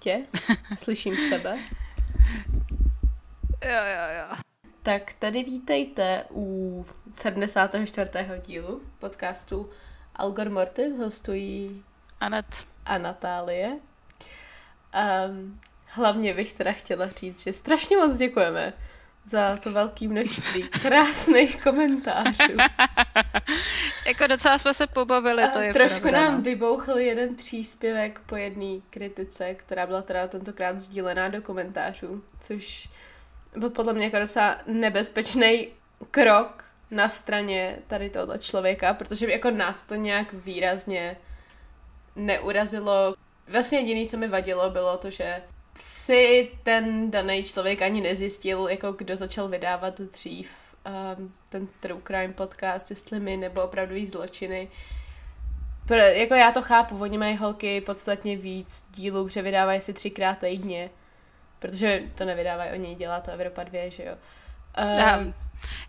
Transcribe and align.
tě, 0.00 0.26
slyším 0.78 1.16
sebe. 1.28 1.58
Jo, 3.64 3.70
jo, 3.70 4.06
jo. 4.18 4.36
Tak 4.82 5.12
tady 5.12 5.44
vítejte 5.44 6.24
u 6.30 6.86
74. 7.14 8.10
dílu 8.46 8.82
podcastu 8.98 9.70
Algor 10.16 10.50
Mortis, 10.50 10.96
hostují 10.96 11.84
Anet. 12.20 12.66
a 12.84 12.98
Natálie. 12.98 13.78
Um, 15.28 15.60
hlavně 15.86 16.34
bych 16.34 16.52
teda 16.52 16.72
chtěla 16.72 17.08
říct, 17.08 17.42
že 17.44 17.52
strašně 17.52 17.96
moc 17.96 18.16
děkujeme 18.16 18.72
za 19.24 19.56
to 19.56 19.72
velké 19.72 20.08
množství 20.08 20.62
krásných 20.62 21.62
komentářů. 21.62 22.52
jako 24.06 24.26
docela 24.26 24.58
jsme 24.58 24.74
se 24.74 24.86
pobavili, 24.86 25.48
to 25.52 25.58
je 25.58 25.72
Trošku 25.72 26.00
pravda, 26.00 26.20
nám 26.20 26.34
no. 26.34 26.40
vybouchl 26.40 26.98
jeden 26.98 27.36
příspěvek 27.36 28.20
po 28.26 28.36
jedné 28.36 28.80
kritice, 28.90 29.54
která 29.54 29.86
byla 29.86 30.02
teda 30.02 30.28
tentokrát 30.28 30.78
sdílená 30.78 31.28
do 31.28 31.42
komentářů, 31.42 32.24
což 32.40 32.88
byl 33.56 33.70
podle 33.70 33.92
mě 33.92 34.04
jako 34.04 34.18
docela 34.18 34.56
nebezpečný 34.66 35.68
krok 36.10 36.64
na 36.90 37.08
straně 37.08 37.76
tady 37.86 38.10
tohoto 38.10 38.38
člověka, 38.38 38.94
protože 38.94 39.30
jako 39.30 39.50
nás 39.50 39.82
to 39.82 39.94
nějak 39.94 40.32
výrazně 40.32 41.16
neurazilo. 42.16 43.14
Vlastně 43.48 43.78
jediné, 43.78 44.06
co 44.06 44.16
mi 44.16 44.28
vadilo, 44.28 44.70
bylo 44.70 44.96
to, 44.96 45.10
že 45.10 45.42
si 45.76 46.50
ten 46.62 47.10
daný 47.10 47.42
člověk 47.42 47.82
ani 47.82 48.00
nezjistil, 48.00 48.68
jako 48.68 48.92
kdo 48.92 49.16
začal 49.16 49.48
vydávat 49.48 50.00
dřív 50.00 50.50
um, 51.18 51.32
ten 51.48 51.68
True 51.80 52.00
Crime 52.06 52.32
podcast, 52.32 52.90
jestli 52.90 53.20
my 53.20 53.36
nebo 53.36 53.62
opravdový 53.62 54.06
zločiny. 54.06 54.68
Pro, 55.86 55.96
jako 55.96 56.34
já 56.34 56.52
to 56.52 56.62
chápu, 56.62 57.00
oni 57.00 57.18
mají 57.18 57.36
holky 57.36 57.80
podstatně 57.80 58.36
víc 58.36 58.86
dílů, 58.90 59.28
že 59.28 59.42
vydávají 59.42 59.80
si 59.80 59.92
třikrát 59.92 60.38
týdně, 60.38 60.90
protože 61.58 62.02
to 62.14 62.24
nevydávají 62.24 62.72
oni, 62.72 62.94
dělá 62.94 63.20
to 63.20 63.30
Evropa 63.30 63.62
2, 63.62 63.90
že 63.90 64.04
jo. 64.04 64.14
Um, 65.18 65.34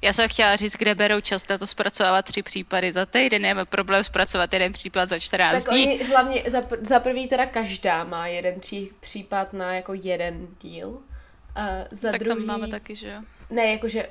já 0.01 0.13
jsem 0.13 0.29
chtěla 0.29 0.55
říct, 0.55 0.75
kde 0.75 0.95
berou 0.95 1.21
čas 1.21 1.47
na 1.47 1.57
to 1.57 1.67
zpracovávat 1.67 2.25
tři 2.25 2.43
případy 2.43 2.91
za 2.91 3.05
týden, 3.05 3.41
nemáme 3.41 3.65
problém 3.65 4.03
zpracovat 4.03 4.53
jeden 4.53 4.73
případ 4.73 5.09
za 5.09 5.19
14 5.19 5.63
tak 5.63 5.73
dní. 5.73 5.87
oni 5.87 6.03
hlavně 6.03 6.43
za, 6.47 6.63
za 6.81 6.99
prvý 6.99 7.27
teda 7.27 7.45
každá 7.45 8.03
má 8.03 8.27
jeden 8.27 8.59
pří, 8.59 8.91
případ 8.99 9.53
na 9.53 9.73
jako 9.73 9.93
jeden 9.93 10.47
díl. 10.61 10.87
Uh, 10.89 11.01
za 11.91 12.11
tak 12.11 12.19
druhý... 12.19 12.45
tam 12.45 12.45
máme 12.45 12.67
taky, 12.67 12.95
že 12.95 13.07
jo? 13.07 13.21
Ne, 13.49 13.71
jakože 13.71 14.07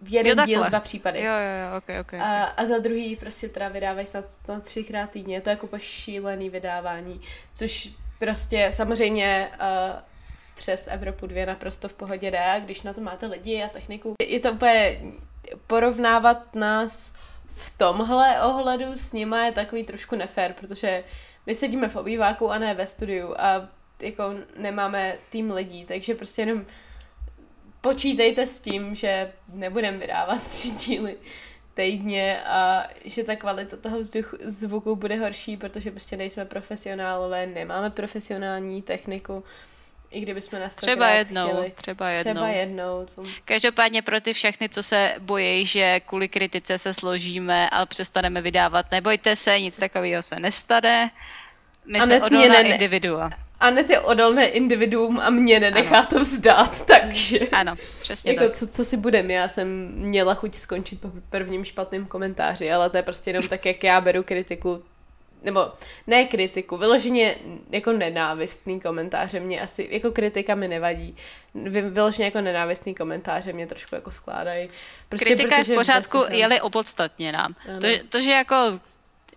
v 0.00 0.12
jeden 0.12 0.38
Jo, 0.38 0.46
díl 0.46 0.64
dva 0.64 0.80
případy. 0.80 1.18
Jo, 1.18 1.32
jo, 1.32 1.70
jo, 1.70 1.78
ok, 1.78 2.06
ok. 2.06 2.14
A, 2.14 2.44
a 2.44 2.64
za 2.64 2.78
druhý 2.78 3.16
prostě 3.16 3.48
teda 3.48 3.68
vydávají 3.68 4.06
snad, 4.06 4.28
snad 4.28 4.62
třikrát 4.62 5.10
týdně. 5.10 5.36
Je 5.36 5.40
to 5.40 5.50
jako 5.50 5.66
úplně 5.66 5.82
šílený 5.82 6.50
vydávání, 6.50 7.20
což 7.54 7.90
prostě 8.18 8.70
samozřejmě 8.72 9.48
uh, 9.60 10.00
přes 10.54 10.88
Evropu 10.90 11.26
2 11.26 11.46
naprosto 11.46 11.88
v 11.88 11.92
pohodě 11.92 12.30
jde, 12.30 12.60
když 12.64 12.82
na 12.82 12.92
to 12.92 13.00
máte 13.00 13.26
lidi 13.26 13.62
a 13.62 13.68
techniku. 13.68 14.14
Je 14.22 14.40
to 14.40 14.52
úplně 14.52 15.00
porovnávat 15.66 16.54
nás 16.54 17.14
v 17.48 17.78
tomhle 17.78 18.42
ohledu 18.42 18.84
s 18.94 19.12
nima 19.12 19.44
je 19.44 19.52
takový 19.52 19.84
trošku 19.84 20.16
nefér, 20.16 20.52
protože 20.52 21.04
my 21.46 21.54
sedíme 21.54 21.88
v 21.88 21.96
obýváku 21.96 22.50
a 22.50 22.58
ne 22.58 22.74
ve 22.74 22.86
studiu 22.86 23.34
a 23.38 23.68
jako 24.02 24.34
nemáme 24.56 25.18
tým 25.30 25.50
lidí, 25.50 25.84
takže 25.84 26.14
prostě 26.14 26.42
jenom 26.42 26.66
počítejte 27.80 28.46
s 28.46 28.58
tím, 28.58 28.94
že 28.94 29.32
nebudeme 29.48 29.98
vydávat 29.98 30.42
tři 30.50 30.70
díly 30.70 31.16
týdně 31.74 32.42
a 32.42 32.88
že 33.04 33.24
ta 33.24 33.36
kvalita 33.36 33.76
toho 33.76 33.98
vzduchu, 33.98 34.36
zvuku 34.44 34.96
bude 34.96 35.16
horší, 35.16 35.56
protože 35.56 35.90
prostě 35.90 36.16
nejsme 36.16 36.44
profesionálové, 36.44 37.46
nemáme 37.46 37.90
profesionální 37.90 38.82
techniku, 38.82 39.44
i 40.10 40.20
kdybychom 40.20 40.60
nás 40.60 40.74
Třeba 40.74 41.08
jednou, 41.10 41.48
chtěli. 41.48 41.72
třeba 41.76 42.08
jednou. 42.08 42.32
Třeba 42.32 42.48
jednou. 42.48 43.06
To... 43.14 43.22
Každopádně 43.44 44.02
pro 44.02 44.20
ty 44.20 44.32
všechny, 44.32 44.68
co 44.68 44.82
se 44.82 45.14
bojí, 45.18 45.66
že 45.66 46.00
kvůli 46.00 46.28
kritice 46.28 46.78
se 46.78 46.94
složíme 46.94 47.70
a 47.70 47.86
přestaneme 47.86 48.40
vydávat, 48.42 48.86
nebojte 48.90 49.36
se, 49.36 49.60
nic 49.60 49.78
takového 49.78 50.22
se 50.22 50.40
nestane. 50.40 51.10
My 51.86 51.98
A 51.98 52.02
jsme 52.02 52.22
odolná 52.22 52.48
ne- 52.62 52.68
individua. 52.68 53.30
Anet 53.60 53.90
je 53.90 54.00
odolné 54.00 54.46
individuum 54.46 55.20
a 55.20 55.30
mě 55.30 55.60
nenechá 55.60 55.98
ano. 55.98 56.06
to 56.10 56.20
vzdát, 56.20 56.86
takže... 57.00 57.38
Ano, 57.38 57.74
přesně 58.00 58.32
Jako 58.32 58.44
tak. 58.44 58.56
co, 58.56 58.66
co 58.66 58.84
si 58.84 58.96
budem, 58.96 59.30
já 59.30 59.48
jsem 59.48 59.88
měla 59.94 60.34
chuť 60.34 60.54
skončit 60.54 61.00
po 61.00 61.08
prvním 61.30 61.64
špatném 61.64 62.06
komentáři, 62.06 62.72
ale 62.72 62.90
to 62.90 62.96
je 62.96 63.02
prostě 63.02 63.30
jenom 63.30 63.48
tak, 63.48 63.66
jak 63.66 63.84
já 63.84 64.00
beru 64.00 64.22
kritiku, 64.22 64.82
nebo 65.42 65.72
ne 66.06 66.24
kritiku, 66.24 66.76
vyloženě 66.76 67.36
jako 67.70 67.92
nenávistný 67.92 68.80
komentáře 68.80 69.40
mě 69.40 69.60
asi, 69.60 69.88
jako 69.90 70.10
kritika 70.10 70.54
mi 70.54 70.68
nevadí, 70.68 71.16
Vy- 71.54 71.82
vyloženě 71.90 72.24
jako 72.24 72.40
nenávistný 72.40 72.94
komentáře 72.94 73.52
mě 73.52 73.66
trošku 73.66 73.94
jako 73.94 74.10
skládají. 74.10 74.68
Prostě 75.08 75.24
Kritika 75.24 75.56
je 75.56 75.62
v 75.62 75.66
protože 75.66 75.74
pořádku, 75.74 76.18
vlastně- 76.18 76.38
je-li 76.38 76.60
opodstatněná. 76.60 77.48
To, 77.80 77.86
to, 78.08 78.20
že 78.20 78.30
jako 78.30 78.80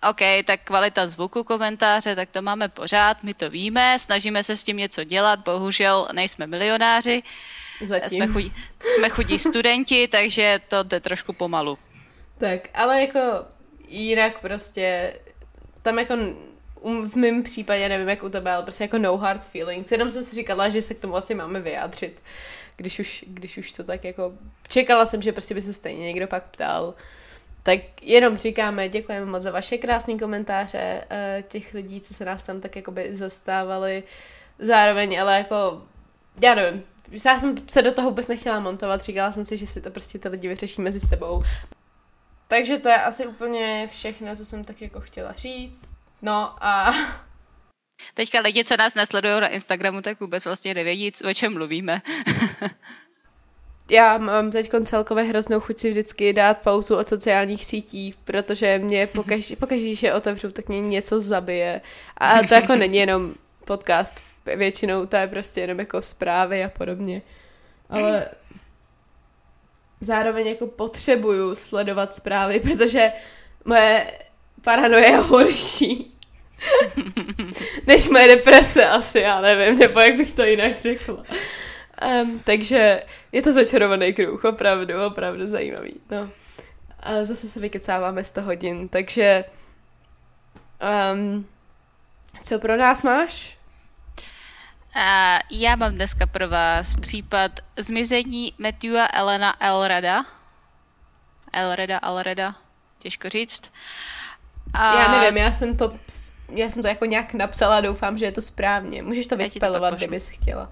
OK, 0.10 0.20
tak 0.46 0.60
kvalita 0.64 1.08
zvuku 1.08 1.44
komentáře, 1.44 2.16
tak 2.16 2.30
to 2.30 2.42
máme 2.42 2.70
pořád, 2.70 3.24
my 3.24 3.34
to 3.34 3.50
víme, 3.50 4.00
snažíme 4.00 4.44
se 4.44 4.56
s 4.56 4.64
tím 4.64 4.78
něco 4.78 5.04
dělat, 5.04 5.40
bohužel 5.40 6.08
nejsme 6.14 6.48
milionáři, 6.48 7.24
Zatím. 7.84 8.10
jsme 8.10 8.28
chudí, 8.28 8.54
jsme 8.96 9.10
chudí 9.10 9.40
studenti, 9.40 10.08
takže 10.12 10.60
to 10.68 10.84
jde 10.84 11.00
trošku 11.00 11.34
pomalu. 11.34 11.78
Tak, 12.38 12.60
ale 12.74 13.02
jako 13.02 13.20
jinak 13.88 14.40
prostě 14.40 15.14
tam 15.84 16.00
jako 16.00 16.14
um, 16.82 17.10
v 17.10 17.16
mém 17.16 17.44
případě, 17.44 17.90
nevím 17.90 18.10
jak 18.10 18.24
u 18.24 18.30
tebe, 18.30 18.52
ale 18.52 18.64
prostě 18.64 18.84
jako 18.84 18.98
no 18.98 19.18
hard 19.18 19.46
feelings. 19.46 19.92
Jenom 19.92 20.12
jsem 20.12 20.24
si 20.24 20.36
říkala, 20.36 20.70
že 20.70 20.82
se 20.82 20.94
k 20.94 21.00
tomu 21.00 21.16
asi 21.16 21.36
máme 21.36 21.60
vyjádřit, 21.60 22.22
když 22.78 23.00
už, 23.00 23.26
když 23.28 23.58
už 23.58 23.72
to 23.72 23.84
tak 23.84 24.04
jako... 24.04 24.34
Čekala 24.68 25.06
jsem, 25.06 25.22
že 25.22 25.32
prostě 25.32 25.54
by 25.54 25.62
se 25.62 25.74
stejně 25.74 26.06
někdo 26.06 26.28
pak 26.28 26.44
ptal. 26.44 26.94
Tak 27.64 27.80
jenom 28.02 28.38
říkáme, 28.38 28.90
děkujeme 28.90 29.26
moc 29.26 29.44
za 29.44 29.52
vaše 29.52 29.78
krásné 29.78 30.20
komentáře 30.20 31.04
eh, 31.10 31.44
těch 31.48 31.74
lidí, 31.74 32.02
co 32.02 32.14
se 32.14 32.26
nás 32.26 32.44
tam 32.44 32.62
tak 32.62 32.76
jakoby 32.76 33.16
zastávali. 33.16 34.04
Zároveň, 34.60 35.22
ale 35.22 35.38
jako, 35.38 35.82
já 36.42 36.56
nevím, 36.56 36.84
já 37.26 37.40
jsem 37.40 37.56
se 37.68 37.82
do 37.82 37.92
toho 37.92 38.10
vůbec 38.10 38.28
nechtěla 38.28 38.60
montovat, 38.60 39.04
říkala 39.04 39.32
jsem 39.32 39.46
si, 39.46 39.58
že 39.58 39.68
si 39.68 39.82
to 39.82 39.92
prostě 39.92 40.20
ty 40.20 40.30
lidi 40.30 40.48
vyřeší 40.48 40.82
mezi 40.82 41.00
sebou. 41.00 41.44
Takže 42.48 42.78
to 42.78 42.90
je 42.90 42.96
asi 42.96 43.28
úplně 43.28 43.88
všechno, 43.92 44.36
co 44.36 44.46
jsem 44.46 44.64
tak 44.64 44.82
jako 44.82 45.02
chtěla 45.02 45.32
říct. 45.32 45.88
No 46.22 46.56
a 46.66 46.94
Teďka 48.14 48.40
lidi, 48.40 48.64
co 48.64 48.78
nás 48.78 48.96
nesledují 48.96 49.42
na 49.42 49.48
Instagramu, 49.48 50.02
tak 50.02 50.20
vůbec 50.20 50.46
vlastně 50.46 50.74
nevědí, 50.74 51.12
o 51.30 51.34
čem 51.34 51.54
mluvíme. 51.54 52.02
já 53.90 54.18
mám 54.18 54.52
teď 54.52 54.72
celkově 54.84 55.24
hroznou 55.24 55.60
chuť 55.60 55.78
si 55.78 55.90
vždycky 55.90 56.34
dát 56.34 56.58
pauzu 56.58 56.98
od 56.98 57.08
sociálních 57.08 57.66
sítí, 57.66 58.16
protože 58.24 58.80
mě 58.80 59.08
pokaždé, 59.08 59.56
když 59.68 60.04
je 60.04 60.14
otevřu, 60.14 60.52
tak 60.52 60.70
mě 60.70 60.82
něco 60.82 61.20
zabije. 61.20 61.82
A 62.18 62.44
to 62.48 62.54
jako 62.54 62.76
není 62.76 62.98
jenom 62.98 63.34
podcast, 63.66 64.24
většinou 64.56 65.06
to 65.06 65.16
je 65.16 65.28
prostě 65.28 65.62
jenom 65.62 65.80
jako 65.80 66.02
zprávy 66.02 66.64
a 66.64 66.70
podobně. 66.70 67.22
Ale 67.90 68.26
zároveň 70.04 70.48
jako 70.48 70.68
potřebuju 70.68 71.56
sledovat 71.56 72.14
zprávy, 72.14 72.60
protože 72.60 73.12
moje 73.66 74.08
paranoje 74.62 75.06
je 75.06 75.18
horší. 75.18 76.18
Než 77.88 78.10
moje 78.10 78.36
deprese 78.36 78.86
asi, 78.86 79.20
já 79.20 79.42
nevím, 79.42 79.80
nebo 79.80 80.00
jak 80.00 80.16
bych 80.16 80.32
to 80.32 80.44
jinak 80.44 80.82
řekla. 80.82 81.24
Um, 82.24 82.40
takže 82.44 83.04
je 83.32 83.42
to 83.42 83.52
začarovaný 83.52 84.14
kruh, 84.14 84.46
opravdu, 84.46 85.06
opravdu 85.06 85.48
zajímavý. 85.48 85.94
No. 86.12 86.30
A 87.00 87.26
zase 87.26 87.50
se 87.50 87.60
vykecáváme 87.60 88.24
100 88.24 88.42
hodin, 88.42 88.90
takže 88.90 89.46
um, 91.14 91.48
co 92.44 92.60
pro 92.60 92.78
nás 92.78 93.04
máš? 93.04 93.58
A 94.96 95.40
já 95.50 95.76
mám 95.76 95.92
dneska 95.92 96.26
pro 96.26 96.50
vás 96.50 96.96
případ 96.96 97.52
zmizení 97.78 98.54
Matthewa 98.58 99.08
Elena 99.14 99.64
Elreda. 99.64 100.26
Elreda, 101.54 102.00
Elreda, 102.04 102.56
těžko 103.00 103.30
říct. 103.30 103.72
A 104.74 105.02
Já 105.02 105.22
nevím, 105.22 105.38
já 105.38 105.52
jsem 105.52 105.78
to 105.78 105.94
já 106.50 106.70
jsem 106.70 106.82
to 106.82 106.88
jako 106.88 107.06
nějak 107.06 107.34
napsala, 107.34 107.82
doufám, 107.82 108.18
že 108.18 108.26
je 108.26 108.32
to 108.32 108.42
správně. 108.42 109.02
Můžeš 109.02 109.28
to 109.28 109.38
vyspelovat, 109.38 109.94
kdyby 109.94 110.20
jsi 110.20 110.34
chtěla. 110.34 110.72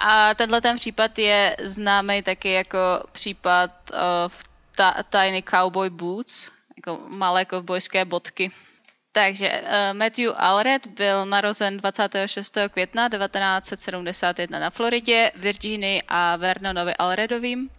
A 0.00 0.34
tenhle 0.34 0.60
ten 0.60 0.76
případ 0.76 1.18
je 1.18 1.56
známý 1.62 2.22
taky 2.22 2.52
jako 2.52 2.78
případ 3.12 3.70
uh, 3.92 5.02
Tiny 5.10 5.42
Cowboy 5.42 5.90
Boots, 5.90 6.50
jako 6.76 7.00
malé 7.08 7.44
kovbojské 7.44 8.04
bodky. 8.04 8.50
Takže 9.18 9.62
uh, 9.62 9.98
Matthew 9.98 10.32
Allred 10.36 10.86
byl 10.86 11.26
narozen 11.26 11.76
26. 11.76 12.58
května 12.70 13.08
1971 13.08 14.58
na 14.58 14.70
Floridě, 14.70 15.32
Virginii 15.36 16.02
a 16.08 16.36
Vernonovi 16.36 16.94
Allredovým. 16.94 17.70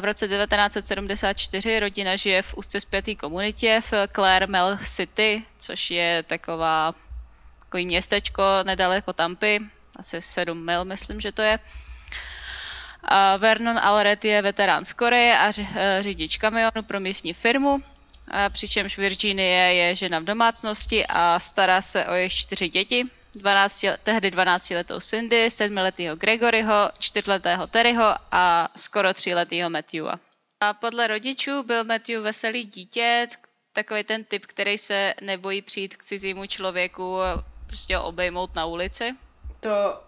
V 0.00 0.04
roce 0.04 0.28
1974 0.28 1.80
rodina 1.80 2.16
žije 2.16 2.42
v 2.42 2.54
úzce 2.56 2.80
zpěté 2.80 3.14
komunitě 3.14 3.80
v 3.90 3.92
Clare 4.14 4.46
Mill 4.46 4.78
City, 4.84 5.44
což 5.58 5.90
je 5.90 6.22
taková, 6.22 6.94
takový 7.58 7.86
městečko 7.86 8.42
nedaleko 8.62 9.12
Tampy, 9.12 9.60
asi 9.96 10.22
7 10.22 10.66
mil, 10.66 10.84
myslím, 10.84 11.20
že 11.20 11.32
to 11.32 11.42
je. 11.42 11.58
A 13.02 13.36
Vernon 13.36 13.78
Alred 13.78 14.24
je 14.24 14.42
veterán 14.42 14.84
z 14.84 14.92
Koreje 14.92 15.38
a 15.38 15.50
řidič 16.00 16.36
kamionu 16.36 16.82
pro 16.82 17.00
místní 17.00 17.32
firmu, 17.32 17.82
přičemž 18.48 18.98
Virginie 18.98 19.74
je 19.74 19.94
žena 19.94 20.18
v 20.18 20.24
domácnosti 20.24 21.06
a 21.08 21.40
stará 21.40 21.80
se 21.80 22.06
o 22.06 22.14
jejich 22.14 22.34
čtyři 22.34 22.68
děti. 22.68 23.04
12, 23.34 23.84
tehdy 24.02 24.30
12-letou 24.30 25.00
Cindy, 25.00 25.48
7-letého 25.48 26.16
Gregoryho, 26.16 26.90
4-letého 26.98 27.66
Terryho 27.66 28.14
a 28.32 28.68
skoro 28.76 29.08
3-letého 29.08 29.70
Matthewa. 29.70 30.14
A 30.60 30.74
podle 30.74 31.06
rodičů 31.06 31.62
byl 31.62 31.84
Matthew 31.84 32.22
veselý 32.22 32.64
dítě, 32.64 33.26
takový 33.72 34.04
ten 34.04 34.24
typ, 34.24 34.46
který 34.46 34.78
se 34.78 35.14
nebojí 35.20 35.62
přijít 35.62 35.96
k 35.96 36.02
cizímu 36.04 36.46
člověku 36.46 37.18
prostě 37.66 37.98
obejmout 37.98 38.54
na 38.54 38.66
ulici. 38.66 39.14
To 39.60 40.02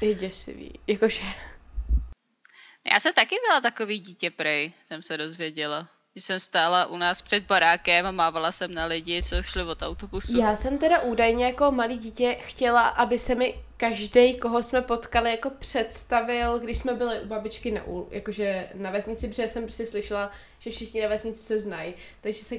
je 0.00 0.14
děsivý. 0.14 0.80
Jakože... 0.86 1.22
Já 2.92 3.00
jsem 3.00 3.12
taky 3.14 3.36
byla 3.48 3.60
takový 3.60 3.98
dítě 3.98 4.30
prej, 4.30 4.72
jsem 4.84 5.02
se 5.02 5.16
dozvěděla. 5.16 5.88
Když 6.16 6.24
jsem 6.24 6.40
stála 6.40 6.86
u 6.86 6.96
nás 6.96 7.22
před 7.22 7.46
barákem 7.46 8.06
a 8.06 8.10
mávala 8.10 8.52
jsem 8.52 8.74
na 8.74 8.86
lidi, 8.86 9.22
co 9.22 9.42
šli 9.42 9.62
od 9.62 9.82
autobusu. 9.82 10.38
Já 10.38 10.56
jsem 10.56 10.78
teda 10.78 11.00
údajně 11.00 11.44
jako 11.44 11.70
malý 11.70 11.98
dítě 11.98 12.36
chtěla, 12.40 12.88
aby 12.88 13.18
se 13.18 13.34
mi 13.34 13.54
každý, 13.76 14.34
koho 14.34 14.62
jsme 14.62 14.82
potkali, 14.82 15.30
jako 15.30 15.50
představil, 15.50 16.58
když 16.58 16.78
jsme 16.78 16.94
byli 16.94 17.20
u 17.20 17.26
babičky 17.26 17.70
na, 17.70 17.80
jakože 18.10 18.68
na 18.74 18.90
vesnici, 18.90 19.28
protože 19.28 19.48
jsem 19.48 19.62
prostě 19.62 19.86
slyšela, 19.86 20.32
že 20.58 20.70
všichni 20.70 21.02
na 21.02 21.08
vesnici 21.08 21.42
se 21.42 21.60
znají. 21.60 21.94
Takže 22.20 22.44
se 22.44 22.56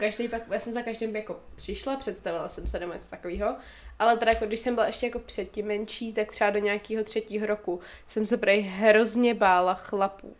každý, 0.00 0.28
pak 0.28 0.42
já 0.50 0.60
jsem 0.60 0.72
za 0.72 0.82
každým 0.82 1.16
jako 1.16 1.40
přišla, 1.54 1.96
představila 1.96 2.48
jsem 2.48 2.66
se 2.66 2.78
nebo 2.78 2.92
něco 2.92 3.10
takového. 3.10 3.56
Ale 3.98 4.16
teda 4.16 4.32
jako, 4.32 4.46
když 4.46 4.60
jsem 4.60 4.74
byla 4.74 4.86
ještě 4.86 5.06
jako 5.06 5.18
předtím 5.18 5.66
menší, 5.66 6.12
tak 6.12 6.28
třeba 6.28 6.50
do 6.50 6.58
nějakého 6.58 7.04
třetího 7.04 7.46
roku 7.46 7.80
jsem 8.06 8.26
se 8.26 8.36
prej 8.36 8.60
hrozně 8.60 9.34
bála 9.34 9.74
chlapů. 9.74 10.36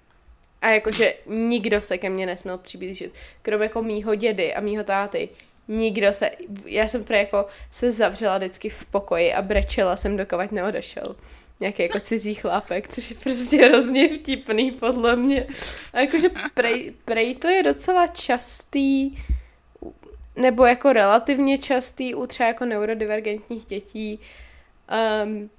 A 0.62 0.68
jakože 0.68 1.14
nikdo 1.26 1.82
se 1.82 1.98
ke 1.98 2.10
mně 2.10 2.26
nesměl 2.26 2.58
přiblížit, 2.58 3.14
kromě 3.42 3.64
jako 3.64 3.82
mýho 3.82 4.14
dědy 4.14 4.54
a 4.54 4.60
mýho 4.60 4.84
táty. 4.84 5.28
Nikdo 5.68 6.12
se, 6.12 6.30
já 6.66 6.88
jsem 6.88 7.04
prý 7.04 7.16
jako 7.16 7.46
se 7.70 7.90
zavřela 7.90 8.38
vždycky 8.38 8.68
v 8.68 8.84
pokoji 8.84 9.32
a 9.34 9.42
brečela 9.42 9.96
jsem 9.96 10.16
dokovat 10.16 10.52
neodešel. 10.52 11.16
Nějaký 11.60 11.82
jako 11.82 12.00
cizí 12.00 12.34
chlápek, 12.34 12.88
což 12.88 13.10
je 13.10 13.16
prostě 13.22 13.66
hrozně 13.66 14.08
vtipný 14.08 14.70
podle 14.70 15.16
mě. 15.16 15.46
A 15.92 16.00
jakože 16.00 16.28
prej, 16.54 16.94
prej 17.04 17.34
to 17.34 17.48
je 17.48 17.62
docela 17.62 18.06
častý, 18.06 19.18
nebo 20.36 20.66
jako 20.66 20.92
relativně 20.92 21.58
častý 21.58 22.14
u 22.14 22.26
třeba 22.26 22.46
jako 22.46 22.64
neurodivergentních 22.64 23.64
dětí. 23.64 24.20
Um, 25.24 25.50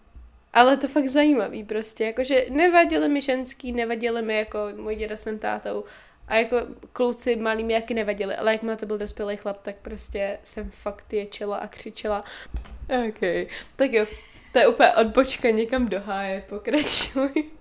ale 0.53 0.77
to 0.77 0.87
fakt 0.87 1.07
zajímavý 1.07 1.63
prostě, 1.63 2.05
jakože 2.05 2.45
nevadili 2.49 3.09
mi 3.09 3.21
ženský, 3.21 3.71
nevadili 3.71 4.21
mi 4.21 4.35
jako 4.35 4.57
můj 4.75 4.95
děda 4.95 5.17
s 5.17 5.25
mým 5.25 5.39
tátou 5.39 5.83
a 6.27 6.35
jako 6.35 6.57
kluci 6.93 7.35
malí 7.35 7.63
mi 7.63 7.73
jaký 7.73 7.93
nevadili, 7.93 8.35
ale 8.35 8.51
jak 8.51 8.63
má 8.63 8.75
to 8.75 8.85
byl 8.85 8.97
dospělý 8.97 9.37
chlap, 9.37 9.61
tak 9.61 9.75
prostě 9.75 10.39
jsem 10.43 10.71
fakt 10.71 11.13
ječela 11.13 11.57
a 11.57 11.67
křičela. 11.67 12.23
OK, 13.07 13.49
tak 13.75 13.93
jo, 13.93 14.05
to 14.53 14.59
je 14.59 14.67
úplně 14.67 14.91
odbočka 14.91 15.49
někam 15.49 15.89
do 15.89 16.01
háje, 16.01 16.43
pokračuj. 16.49 17.51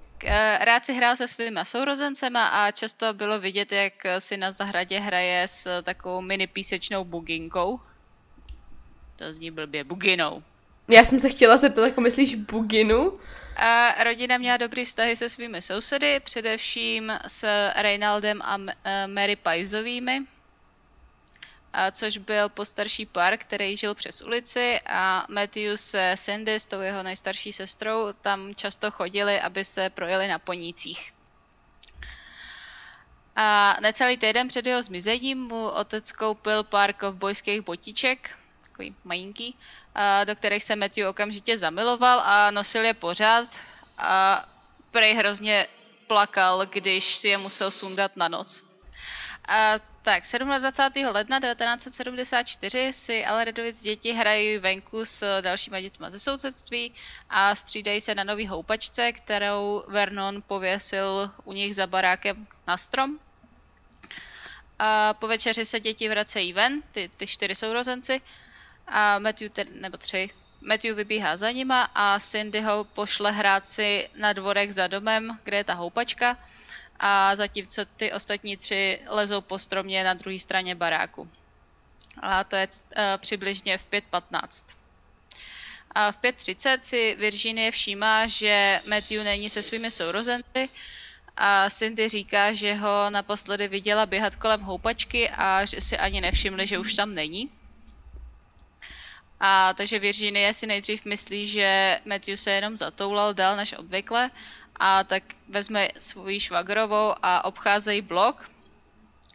Rád 0.61 0.85
si 0.85 0.93
hrál 0.93 1.17
se 1.17 1.29
svými 1.29 1.61
sourozencema 1.63 2.47
a 2.47 2.71
často 2.71 3.15
bylo 3.15 3.41
vidět, 3.41 3.73
jak 3.73 3.93
si 4.19 4.37
na 4.37 4.51
zahradě 4.51 4.99
hraje 4.99 5.49
s 5.49 5.83
takovou 5.83 6.21
mini 6.21 6.47
písečnou 6.47 7.05
buginkou. 7.05 7.81
To 9.17 9.35
zní 9.35 9.51
blbě, 9.51 9.85
buginou. 9.85 10.43
Já 10.93 11.05
jsem 11.05 11.21
se 11.21 11.29
chtěla 11.29 11.57
zeptat, 11.57 11.85
jako 11.85 12.01
myslíš 12.01 12.35
buginu? 12.35 13.19
A 13.57 14.05
rodina 14.05 14.39
měla 14.39 14.57
dobrý 14.57 14.85
vztahy 14.85 15.17
se 15.17 15.29
svými 15.29 15.63
sousedy, 15.63 16.21
především 16.21 17.13
s 17.27 17.71
Reynaldem 17.77 18.43
a 18.43 18.59
e, 18.85 19.07
Mary 19.07 19.37
Pajzovými, 19.37 20.21
což 21.93 22.17
byl 22.17 22.49
postarší 22.49 23.07
pár, 23.07 23.37
který 23.37 23.77
žil 23.77 23.95
přes 23.95 24.23
ulici 24.23 24.81
a 24.87 25.27
Matthew 25.29 25.77
se 25.77 26.15
Cindy 26.17 26.55
s 26.55 26.67
tou 26.67 26.81
jeho 26.81 27.03
nejstarší 27.03 27.53
sestrou 27.53 28.13
tam 28.21 28.55
často 28.55 28.91
chodili, 28.91 29.41
aby 29.41 29.65
se 29.65 29.91
projeli 29.91 30.29
na 30.29 30.39
ponících. 30.39 31.13
A 33.37 33.77
necelý 33.81 34.17
týden 34.17 34.49
před 34.49 34.67
jeho 34.67 34.83
zmizením 34.83 35.39
mu 35.39 35.69
otec 35.69 36.13
koupil 36.13 36.65
pár 36.65 36.93
kovbojských 36.93 37.61
botiček, 37.61 38.31
takový 38.73 38.97
majinký, 39.05 39.57
do 40.25 40.37
kterých 40.37 40.65
se 40.65 40.77
Matthew 40.77 41.09
okamžitě 41.09 41.59
zamiloval 41.59 42.21
a 42.25 42.51
nosil 42.51 42.85
je 42.85 42.95
pořád 42.95 43.49
a 43.99 44.45
prej 44.91 45.15
hrozně 45.15 45.67
plakal, 46.07 46.67
když 46.67 47.17
si 47.17 47.29
je 47.29 47.39
musel 47.39 47.71
sundat 47.71 48.17
na 48.17 48.29
noc. 48.29 48.65
A 49.49 49.75
tak, 50.03 50.23
27. 50.39 51.05
ledna 51.05 51.41
1974 51.41 52.93
si 52.93 53.25
Alredovic 53.25 53.83
děti 53.83 54.13
hrají 54.13 54.59
venku 54.59 55.05
s 55.05 55.41
dalšíma 55.41 55.81
dětma 55.81 56.11
ze 56.11 56.19
sousedství 56.19 56.95
a 57.31 57.55
střídají 57.55 58.01
se 58.01 58.15
na 58.15 58.25
nový 58.25 58.47
houpačce, 58.47 59.13
kterou 59.13 59.85
Vernon 59.89 60.43
pověsil 60.47 61.31
u 61.45 61.53
nich 61.53 61.75
za 61.75 61.87
barákem 61.87 62.47
na 62.67 62.77
strom. 62.77 63.19
A 64.79 65.15
po 65.15 65.27
večeři 65.27 65.65
se 65.65 65.81
děti 65.81 66.09
vracejí 66.09 66.53
ven, 66.53 66.83
ty, 66.93 67.11
ty 67.17 67.27
čtyři 67.27 67.55
sourozenci, 67.55 68.21
a 68.87 69.19
Matthew, 69.19 69.51
tedy, 69.51 69.71
nebo 69.75 69.97
tři, 69.97 70.31
Matthew 70.61 70.97
vybíhá 70.97 71.37
za 71.37 71.51
nima 71.51 71.83
a 71.95 72.21
Cindy 72.21 72.61
ho 72.61 72.85
pošle 72.85 73.33
hrát 73.33 73.67
si 73.67 74.09
na 74.19 74.33
dvorek 74.33 74.71
za 74.71 74.87
domem, 74.87 75.39
kde 75.45 75.57
je 75.57 75.65
ta 75.65 75.75
houpačka 75.75 76.39
a 77.01 77.37
zatímco 77.37 77.85
ty 77.97 78.13
ostatní 78.13 78.57
tři 78.57 79.01
lezou 79.09 79.41
po 79.41 79.59
stromě 79.59 80.05
na 80.05 80.15
druhé 80.15 80.39
straně 80.39 80.75
baráku. 80.75 81.31
A 82.23 82.45
to 82.45 82.57
je 82.57 82.67
uh, 82.67 83.03
přibližně 83.17 83.79
v 83.79 83.87
5.15. 83.91 84.77
A 85.91 86.13
v 86.13 86.19
5.30 86.19 86.79
si 86.81 87.17
Virginie 87.19 87.71
všímá, 87.71 88.27
že 88.27 88.81
Matthew 88.87 89.25
není 89.25 89.51
se 89.51 89.63
svými 89.63 89.91
sourozenci 89.91 90.69
a 91.37 91.71
Cindy 91.71 92.09
říká, 92.09 92.53
že 92.53 92.75
ho 92.75 93.11
naposledy 93.11 93.69
viděla 93.69 94.07
běhat 94.07 94.37
kolem 94.37 94.61
houpačky 94.61 95.31
a 95.31 95.65
že 95.65 95.81
si 95.81 95.99
ani 95.99 96.21
nevšimli, 96.21 96.67
že 96.67 96.79
už 96.79 96.95
tam 96.95 97.15
není. 97.15 97.51
A 99.45 99.75
takže 99.75 99.99
Virginie 99.99 100.55
si 100.55 100.67
nejdřív 100.67 101.05
myslí, 101.05 101.47
že 101.47 102.01
Matthew 102.05 102.37
se 102.37 102.51
jenom 102.51 102.77
zatoulal 102.77 103.35
dál 103.35 103.57
než 103.57 103.73
obvykle 103.73 104.31
a 104.77 105.05
tak 105.05 105.23
vezme 105.49 105.89
svou 105.99 106.39
švagrovou 106.39 107.15
a 107.23 107.45
obcházejí 107.45 108.01
blok 108.01 108.51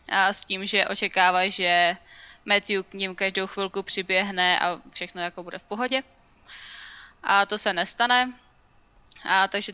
a 0.10 0.34
s 0.34 0.46
tím, 0.46 0.66
že 0.66 0.88
očekávají, 0.88 1.52
že 1.52 1.98
Matthew 2.46 2.84
k 2.84 2.94
ním 2.94 3.16
každou 3.16 3.48
chvilku 3.48 3.84
přiběhne 3.84 4.60
a 4.60 4.82
všechno 4.92 5.22
jako 5.22 5.44
bude 5.44 5.60
v 5.60 5.64
pohodě. 5.64 6.04
A 7.24 7.46
to 7.46 7.58
se 7.58 7.74
nestane. 7.74 8.34
A 9.24 9.48
takže 9.48 9.74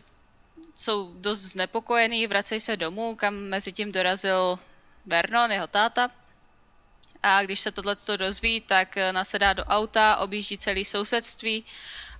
jsou 0.74 1.14
dost 1.14 1.40
znepokojení, 1.40 2.26
vracejí 2.26 2.60
se 2.60 2.76
domů, 2.76 3.16
kam 3.16 3.34
mezi 3.34 3.72
tím 3.72 3.92
dorazil 3.92 4.58
Vernon, 5.06 5.52
jeho 5.52 5.66
táta 5.66 6.10
a 7.24 7.42
když 7.42 7.60
se 7.60 7.72
tohle 7.72 7.96
dozví, 8.16 8.60
tak 8.60 8.96
eh, 8.96 9.12
nasedá 9.12 9.52
do 9.52 9.64
auta, 9.64 10.16
objíždí 10.16 10.58
celý 10.58 10.84
sousedství 10.84 11.64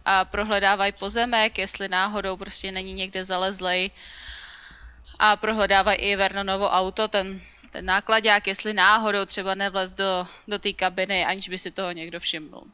a 0.04 0.24
prohledávají 0.24 0.92
pozemek, 0.92 1.58
jestli 1.58 1.88
náhodou 1.88 2.36
prostě 2.36 2.72
není 2.72 2.92
někde 2.92 3.24
zalezlej 3.24 3.90
a 5.18 5.36
prohledávají 5.36 5.98
i 5.98 6.16
Vernonovo 6.16 6.70
auto, 6.70 7.08
ten, 7.08 7.40
ten 7.70 7.84
nákladák, 7.84 8.46
jestli 8.46 8.72
náhodou 8.74 9.24
třeba 9.24 9.54
nevlez 9.54 9.92
do, 9.92 10.26
do 10.48 10.58
té 10.58 10.72
kabiny, 10.72 11.24
aniž 11.24 11.48
by 11.48 11.58
si 11.58 11.70
toho 11.70 11.92
někdo 11.92 12.20
všimnul. 12.20 12.64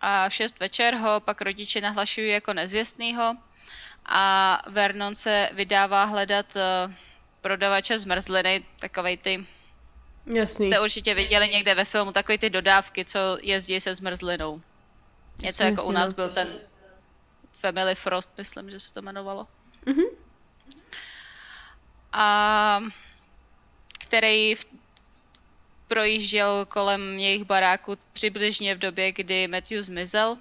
A 0.00 0.28
v 0.28 0.34
6 0.34 0.60
večer 0.60 0.94
ho 0.94 1.20
pak 1.20 1.40
rodiče 1.40 1.80
nahlašují 1.80 2.30
jako 2.30 2.52
nezvěstnýho 2.52 3.36
a 4.06 4.62
Vernon 4.66 5.14
se 5.14 5.50
vydává 5.52 6.04
hledat 6.04 6.56
eh, 6.56 6.94
prodavače 7.40 7.98
zmrzliny, 7.98 8.64
takovej 8.80 9.16
ty 9.16 9.46
Jasný. 10.26 10.70
To 10.70 10.82
určitě 10.82 11.14
viděli 11.14 11.48
někde 11.48 11.74
ve 11.74 11.84
filmu, 11.84 12.12
takový 12.12 12.38
ty 12.38 12.50
dodávky, 12.50 13.04
co 13.04 13.18
jezdí 13.42 13.80
se 13.80 13.94
zmrzlinou. 13.94 14.54
Něco 14.54 15.46
Jasně, 15.46 15.64
jako 15.64 15.80
jasně, 15.80 15.88
u 15.88 15.92
nás 15.92 16.10
no. 16.10 16.14
byl 16.14 16.28
ten 16.28 16.58
Family 17.52 17.94
Frost, 17.94 18.32
myslím, 18.38 18.70
že 18.70 18.80
se 18.80 18.92
to 18.92 19.00
jmenovalo. 19.00 19.46
Mhm. 19.86 20.04
A 22.12 22.80
který 23.98 24.54
v, 24.54 24.64
projížděl 25.88 26.66
kolem 26.66 27.18
jejich 27.18 27.44
baráku 27.44 27.96
přibližně 28.12 28.74
v 28.74 28.78
době, 28.78 29.12
kdy 29.12 29.48
Matthew 29.48 29.82
zmizel. 29.82 30.36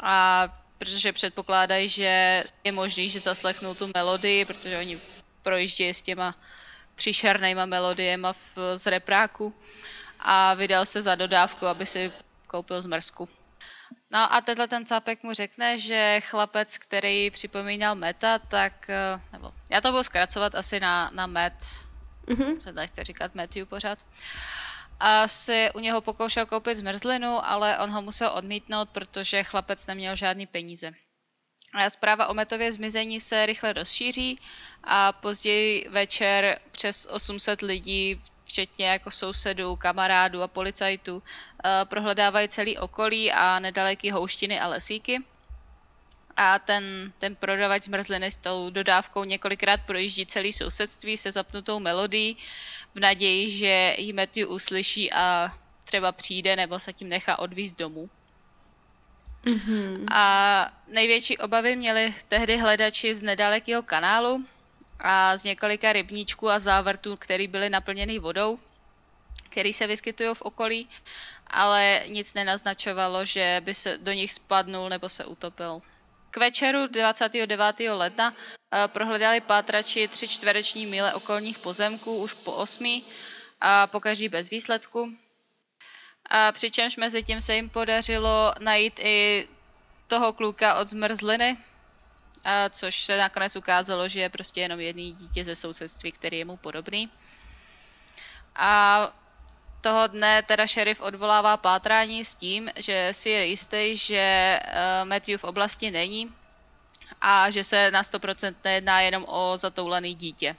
A 0.00 0.48
protože 0.78 1.12
předpokládají, 1.12 1.88
že 1.88 2.44
je 2.64 2.72
možný, 2.72 3.08
že 3.08 3.20
zaslechnou 3.20 3.74
tu 3.74 3.90
melodii, 3.94 4.44
protože 4.44 4.78
oni 4.78 4.98
projíždějí 5.42 5.94
s 5.94 6.02
těma 6.02 6.34
příšernýma 6.98 7.66
melodiema 7.66 8.32
v, 8.32 8.58
z 8.74 8.86
repráku 8.90 9.54
a 10.20 10.54
vydal 10.54 10.84
se 10.86 11.02
za 11.02 11.14
dodávku, 11.14 11.66
aby 11.66 11.86
si 11.86 12.12
koupil 12.46 12.82
zmrzku. 12.82 13.28
No 14.10 14.32
a 14.34 14.40
tenhle 14.40 14.68
ten 14.68 14.86
cápek 14.86 15.22
mu 15.22 15.32
řekne, 15.32 15.78
že 15.78 16.20
chlapec, 16.20 16.78
který 16.78 17.30
připomínal 17.30 17.94
Meta, 17.94 18.38
tak, 18.38 18.90
eh, 18.90 19.20
nebo 19.32 19.52
já 19.70 19.80
to 19.80 19.90
budu 19.90 20.02
zkracovat 20.02 20.54
asi 20.54 20.80
na, 20.80 21.10
na 21.14 21.26
Met, 21.26 21.54
Mhm. 22.26 22.58
se 22.60 22.72
nechce 22.72 23.04
říkat 23.04 23.34
Matthew 23.34 23.66
pořád, 23.66 23.98
a 25.00 25.28
si 25.28 25.68
u 25.74 25.78
něho 25.80 26.00
pokoušel 26.00 26.46
koupit 26.46 26.74
zmrzlinu, 26.76 27.46
ale 27.46 27.78
on 27.78 27.90
ho 27.90 28.02
musel 28.02 28.30
odmítnout, 28.34 28.88
protože 28.90 29.44
chlapec 29.44 29.86
neměl 29.86 30.16
žádný 30.16 30.46
peníze. 30.46 30.90
Zpráva 31.88 32.26
o 32.26 32.34
Metově 32.34 32.72
zmizení 32.72 33.20
se 33.20 33.46
rychle 33.46 33.72
rozšíří 33.72 34.38
a 34.84 35.12
později 35.12 35.88
večer 35.88 36.58
přes 36.72 37.06
800 37.06 37.62
lidí, 37.62 38.20
včetně 38.44 38.86
jako 38.86 39.10
sousedů, 39.10 39.76
kamarádů 39.76 40.42
a 40.42 40.48
policajtů, 40.48 41.22
eh, 41.64 41.84
prohledávají 41.84 42.48
celý 42.48 42.78
okolí 42.78 43.32
a 43.32 43.58
nedaleký 43.58 44.10
houštiny 44.10 44.60
a 44.60 44.68
lesíky. 44.68 45.24
A 46.36 46.58
ten, 46.58 47.12
ten 47.18 47.36
prodavač 47.36 47.82
zmrzliny 47.82 48.30
s 48.30 48.36
tou 48.36 48.70
dodávkou 48.70 49.24
několikrát 49.24 49.80
projíždí 49.86 50.26
celý 50.26 50.52
sousedství 50.52 51.16
se 51.16 51.32
zapnutou 51.32 51.80
melodií 51.80 52.36
v 52.94 53.00
naději, 53.00 53.50
že 53.50 53.94
ji 53.98 54.12
Matthew 54.12 54.50
uslyší 54.50 55.12
a 55.12 55.52
třeba 55.84 56.12
přijde 56.12 56.56
nebo 56.56 56.78
se 56.78 56.92
tím 56.92 57.08
nechá 57.08 57.38
odvízt 57.38 57.78
domů. 57.78 58.10
Mhm. 59.44 60.06
A 60.12 60.70
největší 60.88 61.38
obavy 61.38 61.76
měli 61.76 62.14
tehdy 62.28 62.56
hledači 62.56 63.14
z 63.14 63.22
nedalekého 63.22 63.82
kanálu 63.82 64.44
a 65.00 65.36
z 65.36 65.44
několika 65.44 65.92
rybníčků 65.92 66.50
a 66.50 66.58
závrtů, 66.58 67.16
které 67.16 67.48
byly 67.48 67.70
naplněny 67.70 68.18
vodou, 68.18 68.58
který 69.50 69.72
se 69.72 69.86
vyskytují 69.86 70.34
v 70.34 70.42
okolí, 70.42 70.88
ale 71.46 72.02
nic 72.08 72.34
nenaznačovalo, 72.34 73.24
že 73.24 73.60
by 73.64 73.74
se 73.74 73.98
do 73.98 74.12
nich 74.12 74.32
spadnul 74.32 74.88
nebo 74.88 75.08
se 75.08 75.24
utopil. 75.24 75.80
K 76.30 76.36
večeru 76.36 76.86
29. 76.86 77.80
ledna 77.92 78.34
eh, 78.34 78.88
prohledali 78.88 79.40
pátrači 79.40 80.08
tři 80.08 80.28
čtvereční 80.28 80.86
míle 80.86 81.14
okolních 81.14 81.58
pozemků 81.58 82.16
už 82.16 82.32
po 82.32 82.52
osmi 82.52 83.02
a 83.60 83.86
pokaždý 83.86 84.28
bez 84.28 84.50
výsledku. 84.50 85.12
A 86.28 86.52
přičemž 86.52 86.96
mezi 86.96 87.22
tím 87.22 87.40
se 87.40 87.54
jim 87.54 87.68
podařilo 87.68 88.52
najít 88.60 88.98
i 88.98 89.48
toho 90.06 90.32
kluka 90.32 90.74
od 90.74 90.88
zmrzliny, 90.88 91.56
a 92.44 92.68
což 92.68 93.04
se 93.04 93.18
nakonec 93.18 93.56
ukázalo, 93.56 94.08
že 94.08 94.20
je 94.20 94.28
prostě 94.28 94.60
jenom 94.60 94.80
jedný 94.80 95.12
dítě 95.12 95.44
ze 95.44 95.54
sousedství, 95.54 96.12
který 96.12 96.38
je 96.38 96.44
mu 96.44 96.56
podobný. 96.56 97.10
A 98.56 99.12
toho 99.80 100.06
dne 100.06 100.42
teda 100.42 100.66
šerif 100.66 101.00
odvolává 101.00 101.56
pátrání 101.56 102.24
s 102.24 102.34
tím, 102.34 102.70
že 102.76 103.08
si 103.12 103.30
je 103.30 103.46
jistý, 103.46 103.96
že 103.96 104.18
eh, 104.18 105.04
Matthew 105.04 105.40
v 105.40 105.44
oblasti 105.44 105.90
není 105.90 106.34
a 107.20 107.50
že 107.50 107.64
se 107.64 107.90
na 107.90 108.02
100% 108.02 108.54
nejedná 108.64 109.00
jenom 109.00 109.24
o 109.28 109.56
zatoulený 109.56 110.14
dítě. 110.14 110.56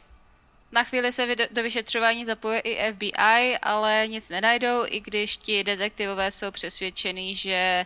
Na 0.71 0.83
chvíli 0.83 1.11
se 1.11 1.35
do 1.51 1.63
vyšetřování 1.63 2.25
zapoje 2.25 2.59
i 2.59 2.93
FBI, 2.93 3.57
ale 3.61 4.07
nic 4.07 4.29
nenajdou, 4.29 4.85
i 4.88 4.99
když 4.99 5.38
ti 5.38 5.63
detektivové 5.63 6.31
jsou 6.31 6.51
přesvědčení, 6.51 7.35
že 7.35 7.85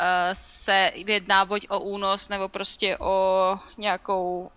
uh, 0.00 0.06
se 0.32 0.92
jedná 0.94 1.44
buď 1.44 1.66
o 1.68 1.80
únos 1.80 2.28
nebo 2.28 2.48
prostě 2.48 2.98
o 2.98 3.58
nějakou 3.78 4.50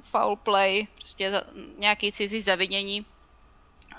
foul 0.00 0.36
play, 0.36 0.86
prostě 0.94 1.30
za, 1.30 1.42
nějaký 1.78 2.12
cizí 2.12 2.40
zavinění 2.40 3.06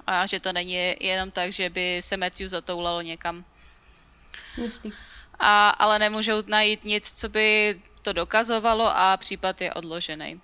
a 0.08 0.26
že 0.26 0.40
to 0.40 0.54
není 0.54 0.96
jenom 1.00 1.32
tak, 1.32 1.52
že 1.52 1.70
by 1.70 2.02
se 2.02 2.18
Matthew 2.18 2.48
zatoulal 2.48 3.04
někam. 3.04 3.46
Jasný. 4.58 4.92
A, 5.40 5.70
ale 5.70 6.00
nemůžou 6.00 6.44
najít 6.48 6.84
nic, 6.84 7.20
co 7.20 7.30
by 7.30 7.82
to 8.02 8.14
dokazovalo 8.14 8.98
a 8.98 9.18
případ 9.18 9.62
je 9.62 9.74
odložený. 9.74 10.42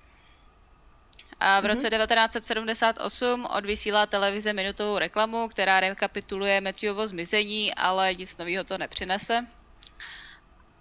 A 1.45 1.59
v 1.59 1.65
roce 1.65 1.89
1978 1.89 3.45
odvysílá 3.45 4.05
televize 4.05 4.53
minutovou 4.53 4.97
reklamu, 4.97 5.47
která 5.47 5.79
rekapituluje 5.79 6.62
Matthewovo 6.62 7.07
zmizení, 7.07 7.73
ale 7.75 8.13
nic 8.15 8.38
nového 8.38 8.63
to 8.63 8.77
nepřinese. 8.77 9.47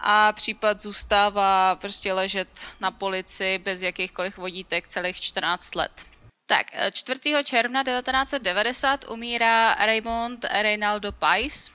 A 0.00 0.32
případ 0.32 0.80
zůstává 0.80 1.74
prostě 1.74 2.12
ležet 2.12 2.48
na 2.80 2.90
polici 2.90 3.58
bez 3.58 3.82
jakýchkoliv 3.82 4.36
vodítek 4.36 4.88
celých 4.88 5.20
14 5.20 5.74
let. 5.74 6.06
Tak, 6.46 6.66
eh, 6.72 6.90
4. 6.90 7.44
června 7.44 7.82
1990 7.82 9.04
umírá 9.08 9.74
Raymond 9.74 10.44
Reynaldo 10.60 11.12
Pais. 11.12 11.70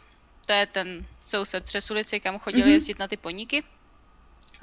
To 0.46 0.54
je 0.54 0.66
ten 0.66 1.06
soused 1.22 1.66
přes 1.66 1.92
ulici, 1.92 2.20
kam 2.20 2.40
chodil 2.40 2.66
Mhm. 2.66 2.70
jezdit 2.70 3.00
na 3.00 3.08
ty 3.08 3.18
poníky. 3.18 3.64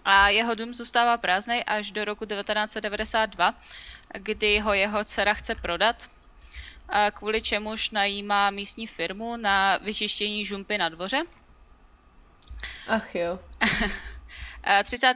A 0.04 0.28
jeho 0.28 0.54
dům 0.54 0.74
zůstává 0.74 1.16
prázdný 1.16 1.64
až 1.64 1.90
do 1.90 2.04
roku 2.04 2.26
1992, 2.26 3.54
kdy 4.18 4.58
ho 4.58 4.72
jeho 4.74 5.04
dcera 5.04 5.34
chce 5.34 5.54
prodat, 5.54 6.08
a 6.88 7.10
kvůli 7.10 7.42
čemuž 7.42 7.90
najímá 7.90 8.50
místní 8.50 8.86
firmu 8.86 9.36
na 9.36 9.76
vyčištění 9.76 10.44
žumpy 10.44 10.78
na 10.78 10.88
dvoře. 10.88 11.22
Ach 12.88 13.14
jo. 13.14 13.38
A 14.64 14.82
30. 14.82 15.14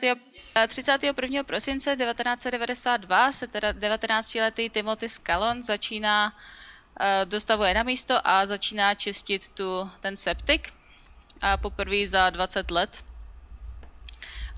a 0.54 0.66
31. 0.66 1.42
prosince 1.42 1.96
1992 1.96 3.32
se 3.32 3.46
teda 3.46 3.72
19-letý 3.72 4.70
Timothy 4.70 5.08
Scallon 5.08 5.62
začíná 5.62 6.32
eh, 7.00 7.24
dostavuje 7.24 7.74
na 7.74 7.82
místo 7.82 8.14
a 8.24 8.46
začíná 8.46 8.94
čistit 8.94 9.48
tu, 9.48 9.90
ten 10.00 10.16
septik. 10.16 10.72
A 11.42 11.56
poprvé 11.56 12.06
za 12.06 12.30
20 12.30 12.70
let. 12.70 13.04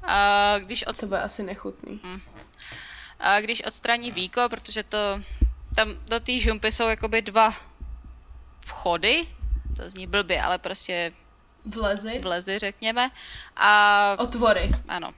A 0.03 0.59
když, 0.59 0.87
od, 0.87 1.01
To 1.01 1.07
bude 1.07 1.21
asi 1.21 1.43
nechutný. 1.43 2.01
A 3.21 3.41
když 3.41 3.63
odstraní 3.63 4.11
víko, 4.11 4.49
protože 4.49 4.83
to 4.83 4.99
tam 5.77 5.89
do 6.09 6.21
té 6.21 6.39
žumpy 6.39 6.73
jsou 6.73 6.89
jakoby 6.89 7.23
dva 7.23 7.51
vchody, 8.67 9.27
to 9.77 9.91
zní 9.91 10.07
blbě, 10.07 10.43
ale 10.43 10.59
prostě 10.59 11.13
Vlezy? 11.65 12.19
vlezy, 12.19 12.59
řekněme. 12.59 13.11
A 13.57 14.17
Otvory. 14.19 14.71
Ano. 14.89 15.11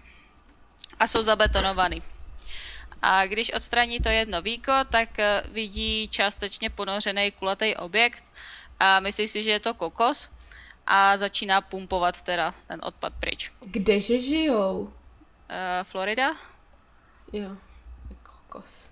A 1.00 1.06
jsou 1.06 1.22
zabetonovaný. 1.22 2.02
A 3.02 3.26
když 3.26 3.52
odstraní 3.52 4.00
to 4.00 4.08
jedno 4.08 4.42
víko, 4.42 4.72
tak 4.90 5.18
eh, 5.18 5.42
vidí 5.52 6.08
částečně 6.08 6.70
ponořený 6.70 7.30
kulatý 7.30 7.76
objekt 7.76 8.32
a 8.80 9.00
myslí 9.00 9.28
si, 9.28 9.42
že 9.42 9.50
je 9.50 9.60
to 9.60 9.74
kokos 9.74 10.30
a 10.86 11.16
začíná 11.16 11.60
pumpovat 11.60 12.22
teda 12.22 12.54
ten 12.68 12.80
odpad 12.82 13.12
pryč. 13.20 13.50
Kdeže 13.60 14.20
žijou? 14.20 14.80
Uh, 14.80 14.90
Florida? 15.82 16.34
Jo. 17.32 17.56
Kokos. 18.52 18.88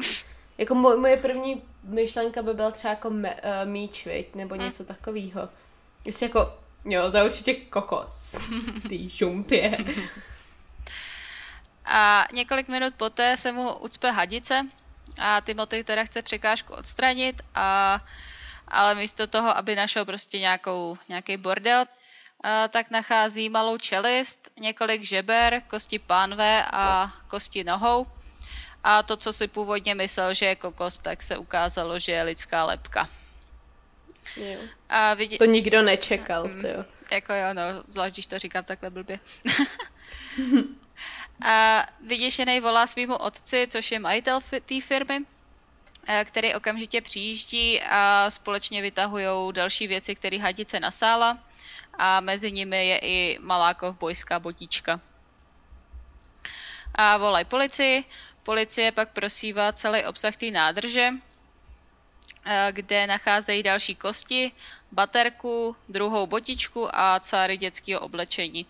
Jako 0.59 0.75
mo- 0.75 1.01
moje 1.01 1.17
první 1.17 1.63
myšlenka 1.83 2.43
by 2.43 2.55
byla 2.55 2.71
třeba 2.71 2.91
jako 2.91 3.11
me- 3.11 3.35
uh, 3.35 3.71
míč, 3.71 4.07
viď? 4.07 4.35
nebo 4.35 4.55
něco 4.55 4.85
takového. 4.85 5.49
Jestli 6.05 6.27
jako, 6.27 6.59
jo, 6.85 7.11
to 7.11 7.17
je 7.17 7.25
určitě 7.25 7.55
kokos. 7.55 8.37
Ty 8.89 9.09
žumpě. 9.09 9.77
A 11.85 12.27
několik 12.33 12.69
minut 12.69 12.95
poté 12.95 13.37
se 13.37 13.53
mu 13.53 13.79
ucpe 13.79 14.11
hadice 14.11 14.67
a 15.19 15.41
Timothy 15.41 15.85
teda 15.85 16.05
chce 16.05 16.23
překážku 16.23 16.73
odstranit, 16.75 17.43
a, 17.55 18.01
ale 18.69 18.95
místo 18.95 19.27
toho, 19.27 19.57
aby 19.57 19.77
našel 19.77 20.05
prostě 20.05 20.39
nějakou, 20.39 20.99
nějaký 21.09 21.37
bordel, 21.37 21.85
a, 22.45 22.69
tak 22.69 22.91
nachází 22.91 23.49
malou 23.49 23.79
čelist, 23.79 24.51
několik 24.61 25.03
žeber, 25.03 25.63
kosti 25.69 25.99
pánve 25.99 26.65
a 26.73 27.13
kosti 27.29 27.65
nohou. 27.65 28.07
A 28.85 29.03
to, 29.03 29.17
co 29.17 29.33
si 29.33 29.49
původně 29.49 29.95
myslel, 29.95 30.35
že 30.35 30.47
je 30.47 30.57
kokos, 30.57 30.99
tak 30.99 31.23
se 31.23 31.37
ukázalo, 31.37 31.99
že 31.99 32.13
je 32.13 32.23
lidská 32.23 32.65
lepka. 32.65 33.09
Jo. 34.37 34.61
A 34.89 35.15
vidí... 35.15 35.39
To 35.39 35.45
nikdo 35.45 35.83
nečekal, 35.83 36.43
to 36.43 36.67
jo. 36.67 36.85
Jako 37.13 37.33
jo, 37.33 37.55
no, 37.55 37.63
zvlášť 37.87 38.15
když 38.15 38.27
to 38.27 38.39
říkám 38.39 38.65
takhle 38.65 38.91
blbě. 38.91 39.21
a 41.45 41.87
vyděšený 42.07 42.61
volá 42.61 42.87
svýmu 42.87 43.17
otci, 43.17 43.67
což 43.71 43.93
je 43.93 43.99
majitel 43.99 44.41
té 44.65 44.81
firmy. 44.81 45.19
eh, 46.09 46.25
který 46.25 46.55
okamžitě 46.55 47.01
přijíždí 47.01 47.81
a 47.81 48.27
společně 48.31 48.83
vytahují 48.83 49.53
další 49.53 49.87
věci, 49.87 50.15
které 50.15 50.39
hadice 50.39 50.81
nasála 50.81 51.39
a 51.95 52.21
mezi 52.21 52.53
nimi 52.53 52.89
je 52.89 52.99
i 52.99 53.39
malá 53.41 53.75
kovbojská 53.75 54.39
botička. 54.39 55.01
A 56.95 57.17
volaj 57.17 57.45
policii. 57.45 58.05
Policie 58.43 58.93
pak 58.93 59.13
prosívá 59.13 59.73
celý 59.73 60.05
obsah 60.05 60.37
té 60.37 60.51
nádrže, 60.51 61.11
eh, 62.47 62.69
kde 62.73 63.07
nacházejí 63.07 63.63
další 63.63 63.95
kosti, 63.95 64.53
baterku, 64.93 65.77
druhou 65.89 66.27
botičku 66.27 66.97
a 66.97 67.21
cáry 67.21 67.57
dětského 67.57 68.01
oblečení. 68.01 68.67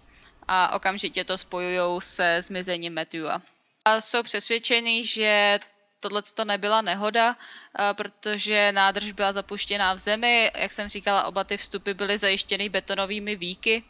A 0.48 0.74
okamžitě 0.74 1.24
to 1.24 1.38
spojují 1.38 2.00
se 2.00 2.42
zmizením 2.42 2.94
Matthewa. 2.94 3.42
A 3.84 4.00
jsou 4.00 4.22
přesvědčení, 4.22 5.06
že 5.06 5.58
tohle 6.00 6.22
to 6.34 6.44
nebyla 6.44 6.82
nehoda, 6.82 7.36
eh, 7.36 7.94
protože 7.94 8.72
nádrž 8.72 9.12
byla 9.12 9.32
zapuštěná 9.32 9.94
v 9.94 9.98
zemi. 9.98 10.50
Jak 10.54 10.72
jsem 10.72 10.88
říkala, 10.88 11.24
oba 11.24 11.44
ty 11.44 11.56
vstupy 11.56 11.92
byly 11.92 12.18
zajištěny 12.18 12.68
betonovými 12.68 13.36
víky 13.36 13.84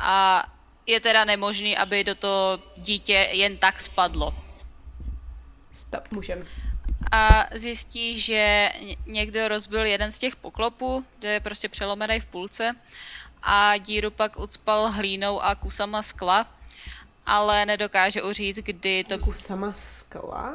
a 0.00 0.44
je 0.86 1.00
teda 1.00 1.24
nemožný, 1.24 1.76
aby 1.76 2.04
do 2.04 2.14
toho 2.14 2.62
dítě 2.76 3.28
jen 3.32 3.56
tak 3.56 3.80
spadlo. 3.80 4.49
Stop, 5.72 6.10
můžeme. 6.10 6.44
A 7.12 7.46
zjistí, 7.54 8.20
že 8.20 8.72
někdo 9.06 9.48
rozbil 9.48 9.84
jeden 9.84 10.12
z 10.12 10.18
těch 10.18 10.36
poklopů, 10.36 11.04
kde 11.18 11.32
je 11.32 11.40
prostě 11.40 11.68
přelomený 11.68 12.20
v 12.20 12.24
půlce 12.26 12.76
a 13.42 13.76
díru 13.76 14.10
pak 14.10 14.38
ucpal 14.38 14.90
hlínou 14.90 15.40
a 15.40 15.54
kusama 15.54 16.02
skla, 16.02 16.46
ale 17.26 17.66
nedokáže 17.66 18.22
uříct, 18.22 18.58
kdy 18.58 19.04
to... 19.04 19.18
Kusama 19.18 19.72
skla? 19.72 20.54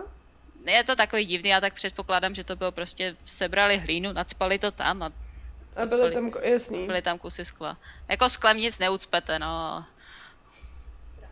Je 0.66 0.84
to 0.84 0.96
takový 0.96 1.26
divný, 1.26 1.50
já 1.50 1.62
tak 1.62 1.74
předpokládám, 1.74 2.36
že 2.36 2.44
to 2.44 2.56
bylo 2.56 2.72
prostě, 2.72 3.16
sebrali 3.24 3.78
hlínu, 3.78 4.14
nacpali 4.14 4.60
to 4.60 4.72
tam 4.72 5.04
a... 5.04 5.12
A 5.76 5.86
byly 5.86 6.14
tam, 6.14 6.32
jasný. 6.42 6.86
Byly 6.86 7.02
tam 7.02 7.18
kusy 7.18 7.46
skla. 7.46 7.78
Jako 8.08 8.30
sklem 8.30 8.58
nic 8.58 8.80
neucpete, 8.80 9.40
no. 9.40 9.86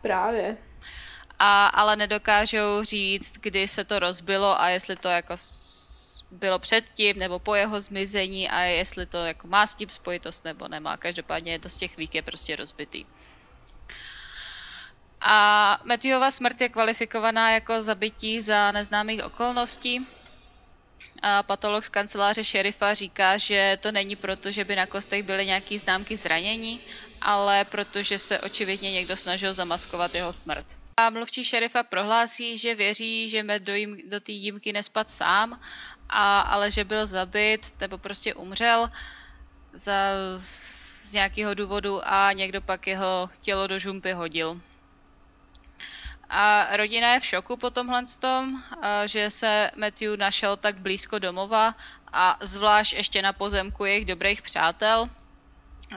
Právě. 0.02 0.56
A, 1.38 1.66
ale 1.66 1.96
nedokážou 1.96 2.82
říct, 2.82 3.32
kdy 3.40 3.68
se 3.68 3.84
to 3.84 3.98
rozbilo 3.98 4.60
a 4.60 4.68
jestli 4.68 4.96
to 4.96 5.08
jako 5.08 5.36
bylo 6.30 6.58
předtím 6.58 7.18
nebo 7.18 7.38
po 7.38 7.54
jeho 7.54 7.80
zmizení 7.80 8.48
a 8.48 8.60
jestli 8.60 9.06
to 9.06 9.24
jako 9.24 9.46
má 9.46 9.66
s 9.66 9.74
tím 9.74 9.88
spojitost 9.88 10.44
nebo 10.44 10.68
nemá. 10.68 10.96
Každopádně 10.96 11.52
je 11.52 11.58
to 11.58 11.68
z 11.68 11.76
těch 11.76 11.96
vík 11.96 12.14
je 12.14 12.22
prostě 12.22 12.56
rozbitý. 12.56 13.06
A 15.20 15.80
Matthewova 15.84 16.30
smrt 16.30 16.60
je 16.60 16.68
kvalifikovaná 16.68 17.50
jako 17.50 17.80
zabití 17.80 18.40
za 18.40 18.72
neznámých 18.72 19.24
okolností. 19.24 20.06
A 21.22 21.42
patolog 21.42 21.84
z 21.84 21.88
kanceláře 21.88 22.44
šerifa 22.44 22.94
říká, 22.94 23.38
že 23.38 23.78
to 23.80 23.92
není 23.92 24.16
proto, 24.16 24.50
že 24.50 24.64
by 24.64 24.76
na 24.76 24.86
kostech 24.86 25.22
byly 25.22 25.46
nějaké 25.46 25.78
známky 25.78 26.16
zranění, 26.16 26.80
ale 27.20 27.64
protože 27.64 28.18
se 28.18 28.40
očividně 28.40 28.92
někdo 28.92 29.16
snažil 29.16 29.54
zamaskovat 29.54 30.14
jeho 30.14 30.32
smrt. 30.32 30.83
A 30.96 31.10
mluvčí 31.10 31.44
šerifa 31.44 31.82
prohlásí, 31.82 32.58
že 32.58 32.74
věří, 32.74 33.28
že 33.28 33.42
Matt 33.42 33.62
do, 33.62 33.74
jim, 33.74 33.96
do 34.08 34.20
té 34.20 34.32
jímky 34.32 34.72
nespad 34.72 35.10
sám, 35.10 35.60
a, 36.08 36.40
ale 36.40 36.70
že 36.70 36.84
byl 36.84 37.06
zabit 37.06 37.80
nebo 37.80 37.98
prostě 37.98 38.34
umřel 38.34 38.90
za, 39.72 39.94
z 41.04 41.12
nějakého 41.12 41.54
důvodu 41.54 42.00
a 42.04 42.32
někdo 42.32 42.60
pak 42.60 42.86
jeho 42.86 43.30
tělo 43.40 43.66
do 43.66 43.78
žumpy 43.78 44.12
hodil. 44.12 44.60
A 46.30 46.76
rodina 46.76 47.14
je 47.14 47.20
v 47.20 47.26
šoku 47.26 47.56
po 47.56 47.70
tomhle 47.70 48.02
tom, 48.20 48.62
že 49.06 49.30
se 49.30 49.70
Matthew 49.76 50.16
našel 50.16 50.56
tak 50.56 50.80
blízko 50.80 51.18
domova 51.18 51.74
a 52.12 52.38
zvlášť 52.40 52.92
ještě 52.92 53.22
na 53.22 53.32
pozemku 53.32 53.84
jejich 53.84 54.04
dobrých 54.04 54.42
přátel. 54.42 55.08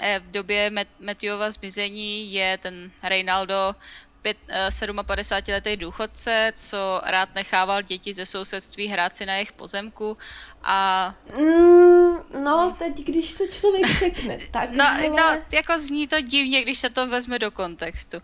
E, 0.02 0.20
v 0.20 0.32
době 0.32 0.72
Matthewova 1.00 1.52
zmizení 1.52 2.34
je 2.34 2.58
ten 2.58 2.92
Reynaldo 3.04 3.76
57-letý 4.24 5.70
eh, 5.70 5.78
důchodce, 5.78 6.52
co 6.56 7.02
rád 7.06 7.36
nechával 7.36 7.82
děti 7.82 8.14
ze 8.14 8.26
sousedství 8.26 8.88
hrát 8.88 9.16
si 9.16 9.26
na 9.26 9.34
jejich 9.34 9.52
pozemku 9.52 10.18
a... 10.64 11.16
Mm, 11.38 12.44
no, 12.44 12.76
teď 12.80 13.06
když 13.06 13.34
to 13.34 13.48
člověk 13.48 13.88
řekne, 14.00 14.40
tak 14.52 14.72
no, 14.72 14.86
no, 15.10 15.38
jako 15.52 15.80
zní 15.80 16.08
to 16.08 16.22
divně, 16.22 16.62
když 16.62 16.78
se 16.78 16.90
to 16.90 17.08
vezme 17.08 17.40
do 17.40 17.52
kontextu. 17.52 18.18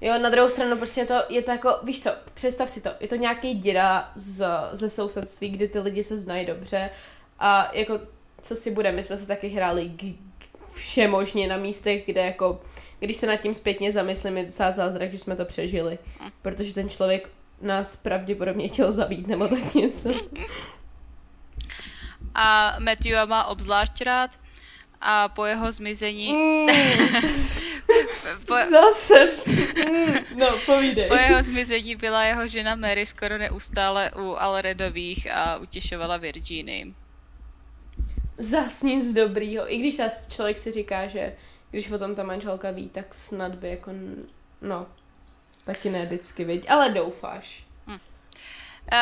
Jo, 0.00 0.18
na 0.18 0.30
druhou 0.30 0.48
stranu 0.48 0.76
prostě 0.76 1.00
je 1.00 1.06
to, 1.06 1.22
je 1.28 1.42
to 1.42 1.50
jako, 1.50 1.78
víš 1.82 2.02
co, 2.02 2.10
představ 2.34 2.70
si 2.70 2.80
to, 2.80 2.90
je 3.00 3.08
to 3.08 3.16
nějaký 3.16 3.54
díra 3.54 4.12
z, 4.14 4.46
ze 4.72 4.90
sousedství, 4.90 5.48
kdy 5.48 5.68
ty 5.68 5.78
lidi 5.78 6.04
se 6.04 6.16
znají 6.16 6.46
dobře 6.46 6.90
a 7.38 7.70
jako, 7.72 8.00
co 8.42 8.56
si 8.56 8.70
bude, 8.70 8.92
my 8.92 9.02
jsme 9.02 9.18
se 9.18 9.26
taky 9.26 9.48
hráli 9.48 9.92
všemožně 10.72 11.48
na 11.48 11.56
místech, 11.56 12.06
kde 12.06 12.20
jako 12.20 12.60
když 12.98 13.16
se 13.16 13.26
nad 13.26 13.36
tím 13.36 13.54
zpětně 13.54 13.92
zamyslím, 13.92 14.36
je 14.36 14.44
docela 14.44 14.70
zázrak, 14.70 15.12
že 15.12 15.18
jsme 15.18 15.36
to 15.36 15.44
přežili. 15.44 15.98
Protože 16.42 16.74
ten 16.74 16.88
člověk 16.88 17.28
nás 17.60 17.96
pravděpodobně 17.96 18.68
chtěl 18.68 18.92
zabít 18.92 19.26
nebo 19.26 19.48
tak 19.48 19.74
něco. 19.74 20.14
A 22.34 22.76
Matthew 22.78 23.28
má 23.28 23.44
obzvlášť 23.44 24.02
rád 24.02 24.30
a 25.00 25.28
po 25.28 25.44
jeho 25.44 25.72
zmizení... 25.72 26.32
Mm, 26.32 26.68
po... 28.46 28.54
Zase. 28.70 29.30
Mm, 29.86 30.14
no, 30.36 30.46
povídej. 30.66 31.08
Po 31.08 31.14
jeho 31.14 31.42
zmizení 31.42 31.96
byla 31.96 32.24
jeho 32.24 32.48
žena 32.48 32.74
Mary 32.74 33.06
skoro 33.06 33.38
neustále 33.38 34.10
u 34.16 34.36
Alredových 34.38 35.32
a 35.32 35.56
utěšovala 35.56 36.16
Virginii. 36.16 36.94
Zas 38.38 38.82
nic 38.82 39.12
dobrýho. 39.12 39.72
I 39.72 39.78
když 39.78 40.00
člověk 40.28 40.58
si 40.58 40.72
říká, 40.72 41.06
že 41.06 41.32
když 41.76 41.90
o 41.90 41.98
tom 41.98 42.14
ta 42.14 42.22
manželka 42.22 42.70
ví, 42.70 42.88
tak 42.88 43.14
snad 43.14 43.54
by 43.54 43.68
jako, 43.68 43.90
no, 44.60 44.86
taky 45.64 45.90
ne 45.90 46.06
vždycky, 46.06 46.44
viď, 46.44 46.70
ale 46.70 46.90
doufáš. 46.90 47.64
Hm. 47.86 47.98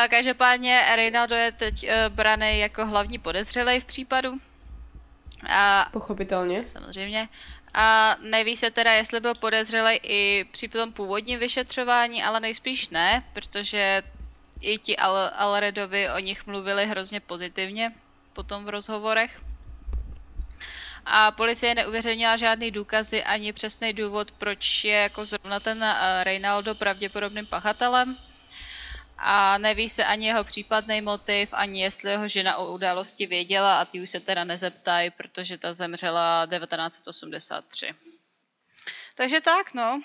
Každopádně 0.09 0.81
Reynaldo 0.95 1.35
je 1.35 1.51
teď 1.51 1.83
uh, 1.83 2.15
braný 2.15 2.59
jako 2.59 2.85
hlavní 2.85 3.19
podezřelý 3.19 3.79
v 3.79 3.85
případu. 3.85 4.37
A, 5.49 5.89
Pochopitelně. 5.91 6.67
Samozřejmě. 6.67 7.29
A 7.73 8.15
neví 8.21 8.57
se 8.57 8.71
teda, 8.71 8.93
jestli 8.93 9.19
byl 9.19 9.35
podezřelý 9.35 9.99
i 10.03 10.45
při 10.51 10.67
tom 10.67 10.93
původním 10.93 11.39
vyšetřování, 11.39 12.23
ale 12.23 12.39
nejspíš 12.39 12.89
ne, 12.89 13.23
protože 13.33 14.03
i 14.61 14.77
ti 14.77 14.95
Al- 14.95 15.31
Alredovi 15.33 16.09
o 16.09 16.19
nich 16.19 16.47
mluvili 16.47 16.85
hrozně 16.85 17.19
pozitivně 17.19 17.91
potom 18.33 18.65
v 18.65 18.69
rozhovorech 18.69 19.41
a 21.05 21.31
policie 21.31 21.75
neuvěřenila 21.75 22.37
žádný 22.37 22.71
důkazy 22.71 23.23
ani 23.23 23.53
přesný 23.53 23.93
důvod, 23.93 24.31
proč 24.31 24.83
je 24.83 24.93
jako 24.95 25.25
zrovna 25.25 25.59
ten 25.59 25.83
eh, 25.83 26.23
Reynaldo 26.23 26.75
pravděpodobným 26.75 27.45
pachatelem. 27.45 28.17
A 29.17 29.57
neví 29.57 29.89
se 29.89 30.05
ani 30.05 30.27
jeho 30.27 30.43
případný 30.43 31.01
motiv, 31.01 31.49
ani 31.51 31.81
jestli 31.81 32.11
jeho 32.11 32.27
žena 32.27 32.57
o 32.57 32.73
události 32.73 33.25
věděla 33.25 33.79
a 33.79 33.85
ty 33.85 34.01
už 34.01 34.09
se 34.09 34.19
teda 34.19 34.43
nezeptají, 34.43 35.11
protože 35.11 35.57
ta 35.57 35.73
zemřela 35.73 36.47
1983. 36.59 37.91
Takže 39.15 39.41
tak, 39.41 39.73
no. 39.73 40.01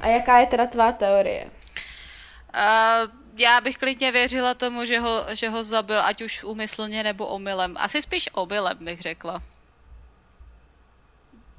A 0.00 0.06
jaká 0.06 0.38
je 0.38 0.46
teda 0.46 0.66
tvá 0.66 0.92
teorie? 0.92 1.44
Uh, 1.44 3.22
já 3.38 3.60
bych 3.60 3.76
klidně 3.76 4.12
věřila 4.12 4.54
tomu, 4.54 4.84
že 4.84 5.00
ho, 5.00 5.26
že 5.32 5.48
ho 5.48 5.64
zabil, 5.64 6.02
ať 6.04 6.22
už 6.22 6.44
úmyslně 6.44 7.02
nebo 7.02 7.26
omylem. 7.26 7.76
Asi 7.78 8.02
spíš 8.02 8.28
omylem 8.32 8.78
bych 8.84 9.00
řekla. 9.00 9.42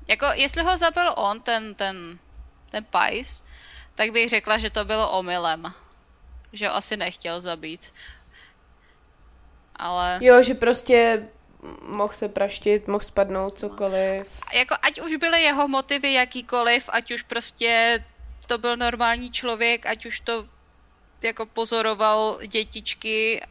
Jako, 0.07 0.25
jestli 0.33 0.63
ho 0.63 0.77
zabil 0.77 1.13
on, 1.15 1.41
ten, 1.41 1.75
ten, 1.75 2.19
ten 2.69 2.83
pajs, 2.83 3.43
tak 3.95 4.11
bych 4.11 4.29
řekla, 4.29 4.57
že 4.57 4.69
to 4.69 4.85
bylo 4.85 5.11
omylem. 5.11 5.73
Že 6.53 6.67
ho 6.67 6.75
asi 6.75 6.97
nechtěl 6.97 7.41
zabít. 7.41 7.93
Ale... 9.75 10.19
Jo, 10.21 10.43
že 10.43 10.53
prostě 10.53 11.27
mohl 11.81 12.13
se 12.13 12.29
praštit, 12.29 12.87
mohl 12.87 13.03
spadnout 13.03 13.59
cokoliv. 13.59 14.27
Jako, 14.53 14.75
ať 14.81 15.01
už 15.01 15.15
byly 15.15 15.41
jeho 15.41 15.67
motivy 15.67 16.13
jakýkoliv, 16.13 16.89
ať 16.93 17.11
už 17.11 17.21
prostě 17.23 18.03
to 18.47 18.57
byl 18.57 18.77
normální 18.77 19.31
člověk, 19.31 19.85
ať 19.85 20.05
už 20.05 20.19
to 20.19 20.45
jako 21.21 21.45
pozoroval 21.45 22.39
dětičky, 22.47 23.41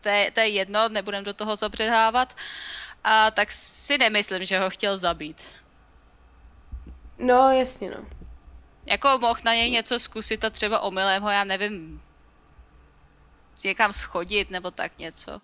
to 0.00 0.08
je, 0.08 0.30
to 0.30 0.40
je 0.40 0.48
jedno, 0.48 0.88
nebudem 0.88 1.24
do 1.24 1.34
toho 1.34 1.56
zabředávat, 1.56 2.36
a 3.04 3.30
tak 3.30 3.52
si 3.52 3.98
nemyslím, 3.98 4.44
že 4.44 4.58
ho 4.58 4.70
chtěl 4.70 4.96
zabít. 4.96 5.42
No, 7.18 7.52
jasně, 7.52 7.90
no. 7.90 8.06
Jako 8.86 9.18
mohl 9.20 9.40
na 9.44 9.54
něj 9.54 9.70
něco 9.70 9.98
zkusit 9.98 10.44
a 10.44 10.50
třeba 10.50 10.80
omylem 10.80 11.22
ho, 11.22 11.30
já 11.30 11.44
nevím, 11.44 12.02
někam 13.64 13.92
schodit 13.92 14.50
nebo 14.50 14.70
tak 14.70 14.98
něco. 14.98 15.40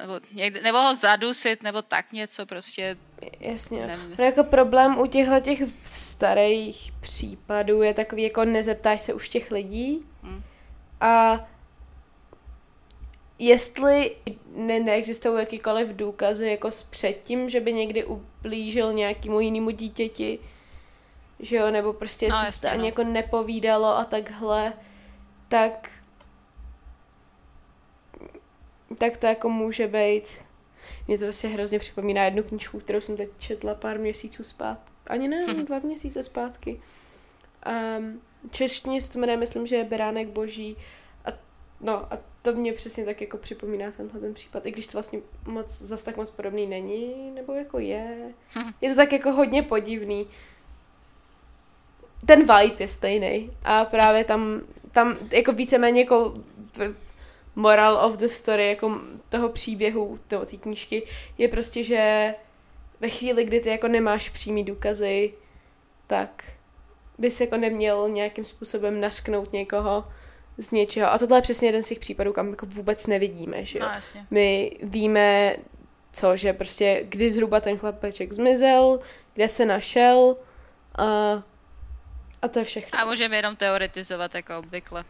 Nebo, 0.00 0.20
někde, 0.32 0.62
nebo 0.62 0.78
ho 0.78 0.94
zadusit, 0.94 1.62
nebo 1.62 1.82
tak 1.82 2.12
něco 2.12 2.46
prostě. 2.46 2.96
Jasně. 3.40 3.86
Nevím. 3.86 4.14
No 4.18 4.24
jako 4.24 4.44
problém 4.44 4.98
u 4.98 5.06
těchto 5.06 5.40
těch 5.40 5.58
starých 5.84 6.92
případů 7.00 7.82
je 7.82 7.94
takový, 7.94 8.22
jako 8.22 8.44
nezeptáš 8.44 9.02
se 9.02 9.14
už 9.14 9.28
těch 9.28 9.50
lidí. 9.50 10.06
Hmm. 10.22 10.42
A 11.00 11.40
jestli 13.38 14.16
ne, 14.56 14.80
neexistují 14.80 15.38
jakýkoliv 15.40 15.88
důkazy 15.88 16.48
jako 16.48 16.70
s 16.70 16.82
předtím, 16.82 17.48
že 17.48 17.60
by 17.60 17.72
někdy 17.72 18.04
ublížil 18.04 18.92
nějakému 18.92 19.40
jinému 19.40 19.70
dítěti, 19.70 20.38
že 21.40 21.56
jo, 21.56 21.70
nebo 21.70 21.92
prostě 21.92 22.26
jestli 22.26 22.40
No, 22.44 22.52
se 22.52 22.60
to 22.60 22.66
jasně, 22.66 22.70
ani 22.70 22.80
no. 22.80 22.86
jako 22.86 23.04
nepovídalo 23.04 23.86
a 23.98 24.04
takhle, 24.04 24.72
tak 25.48 25.90
tak 28.98 29.16
to 29.16 29.26
jako 29.26 29.48
může 29.48 29.86
být. 29.86 30.28
Mě 31.08 31.18
to 31.18 31.24
vlastně 31.24 31.50
hrozně 31.50 31.78
připomíná 31.78 32.24
jednu 32.24 32.42
knížku, 32.42 32.78
kterou 32.78 33.00
jsem 33.00 33.16
teď 33.16 33.28
četla 33.38 33.74
pár 33.74 33.98
měsíců 33.98 34.44
zpátky. 34.44 34.90
Ani 35.06 35.28
ne, 35.28 35.46
Mhm. 35.46 35.64
dva 35.64 35.78
měsíce 35.78 36.22
zpátky. 36.22 36.80
Um, 37.98 38.20
češtině 38.50 39.02
se 39.02 39.12
to 39.12 39.18
jmenuje, 39.18 39.36
myslím, 39.36 39.66
že 39.66 39.76
je 39.76 39.84
Beránek 39.84 40.28
boží. 40.28 40.76
A, 41.24 41.28
no 41.80 42.12
a 42.12 42.18
to 42.44 42.52
mě 42.52 42.72
přesně 42.72 43.04
tak 43.04 43.20
jako 43.20 43.36
připomíná 43.36 43.90
tenhle 43.90 44.20
ten 44.20 44.34
případ, 44.34 44.66
i 44.66 44.70
když 44.70 44.86
to 44.86 44.92
vlastně 44.92 45.18
moc, 45.46 45.82
zas 45.82 46.02
tak 46.02 46.16
moc 46.16 46.30
podobný 46.30 46.66
není, 46.66 47.30
nebo 47.34 47.52
jako 47.52 47.78
je. 47.78 48.32
Mhm. 48.56 48.72
Je 48.80 48.90
to 48.90 48.96
tak 48.96 49.12
jako 49.12 49.32
hodně 49.32 49.62
podivný. 49.62 50.26
Ten 52.26 52.40
vibe 52.40 52.76
je 52.78 52.88
stejný 52.88 53.50
a 53.62 53.84
právě 53.84 54.24
tam, 54.24 54.60
tam 54.92 55.16
jako 55.32 55.52
víceméně 55.52 56.00
jako 56.00 56.34
moral 57.56 58.06
of 58.06 58.16
the 58.16 58.26
story, 58.26 58.68
jako 58.68 59.00
toho 59.28 59.48
příběhu, 59.48 60.18
toho 60.28 60.46
té 60.46 60.56
knížky, 60.56 61.02
je 61.38 61.48
prostě, 61.48 61.84
že 61.84 62.34
ve 63.00 63.08
chvíli, 63.08 63.44
kdy 63.44 63.60
ty 63.60 63.68
jako 63.68 63.88
nemáš 63.88 64.28
přímý 64.28 64.64
důkazy, 64.64 65.34
tak 66.06 66.44
bys 67.18 67.40
jako 67.40 67.56
neměl 67.56 68.08
nějakým 68.08 68.44
způsobem 68.44 69.00
nařknout 69.00 69.52
někoho 69.52 70.04
z 70.58 70.70
něčeho. 70.70 71.12
A 71.12 71.18
tohle 71.18 71.38
je 71.38 71.42
přesně 71.42 71.68
jeden 71.68 71.82
z 71.82 71.88
těch 71.88 71.98
případů, 71.98 72.32
kam 72.32 72.50
jako 72.50 72.66
vůbec 72.66 73.06
nevidíme, 73.06 73.64
že 73.64 73.78
jo. 73.78 73.84
No 73.84 73.90
jasně. 73.90 74.26
My 74.30 74.70
víme, 74.82 75.56
co, 76.12 76.36
že 76.36 76.52
prostě 76.52 77.04
kdy 77.08 77.30
zhruba 77.30 77.60
ten 77.60 77.78
chlapeček 77.78 78.32
zmizel, 78.32 79.00
kde 79.34 79.48
se 79.48 79.66
našel 79.66 80.36
a, 80.94 81.04
a 82.42 82.48
to 82.48 82.58
je 82.58 82.64
všechno. 82.64 83.00
A 83.00 83.04
můžeme 83.04 83.36
jenom 83.36 83.56
teoretizovat 83.56 84.34
jako 84.34 84.58
obvykle. 84.58 85.04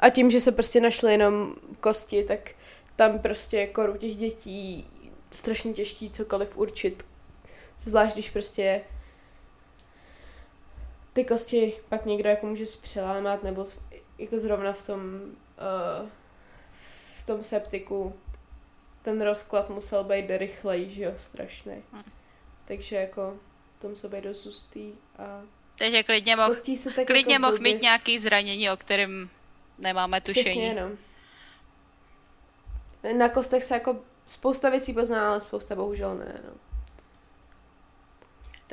A 0.00 0.10
tím, 0.10 0.30
že 0.30 0.40
se 0.40 0.52
prostě 0.52 0.80
našly 0.80 1.12
jenom 1.12 1.54
kosti, 1.80 2.24
tak 2.24 2.50
tam 2.96 3.18
prostě 3.18 3.60
jako 3.60 3.92
u 3.94 3.96
těch 3.96 4.16
dětí 4.16 4.86
strašně 5.30 5.72
těžký 5.72 6.10
cokoliv 6.10 6.56
určit. 6.56 7.06
Zvlášť, 7.78 8.14
když 8.14 8.30
prostě 8.30 8.80
ty 11.12 11.24
kosti 11.24 11.72
pak 11.88 12.06
někdo 12.06 12.28
jako 12.28 12.46
může 12.46 12.64
přelámat, 12.82 13.42
nebo 13.42 13.66
jako 14.18 14.38
zrovna 14.38 14.72
v 14.72 14.86
tom 14.86 15.00
uh, 16.02 16.08
v 17.18 17.26
tom 17.26 17.44
septiku 17.44 18.14
ten 19.02 19.22
rozklad 19.22 19.70
musel 19.70 20.04
být 20.04 20.26
rychlej, 20.28 20.90
že 20.90 21.02
jo, 21.02 21.12
strašný. 21.16 21.82
Hm. 21.92 22.02
Takže 22.64 22.96
jako 22.96 23.36
to 23.78 23.88
musel 23.88 24.10
být 24.10 24.24
dost 24.24 24.46
hustý 24.46 24.92
a 25.18 25.42
Takže 25.78 26.02
klidně 26.02 26.36
mohl, 26.36 26.54
se 26.54 26.90
tak 26.90 27.06
klidně 27.06 27.34
jako 27.34 27.42
mohl 27.42 27.58
mít 27.58 27.82
nějaký 27.82 28.18
zranění, 28.18 28.70
o 28.70 28.76
kterém 28.76 29.28
nemáme 29.78 30.20
tušení. 30.20 30.44
Přesně, 30.44 30.74
no. 30.74 30.90
Na 33.18 33.28
kostech 33.28 33.64
se 33.64 33.74
jako 33.74 33.96
spousta 34.26 34.70
věcí 34.70 34.92
pozná, 34.92 35.30
ale 35.30 35.40
spousta 35.40 35.74
bohužel 35.74 36.14
ne, 36.14 36.40
no. 36.44 36.50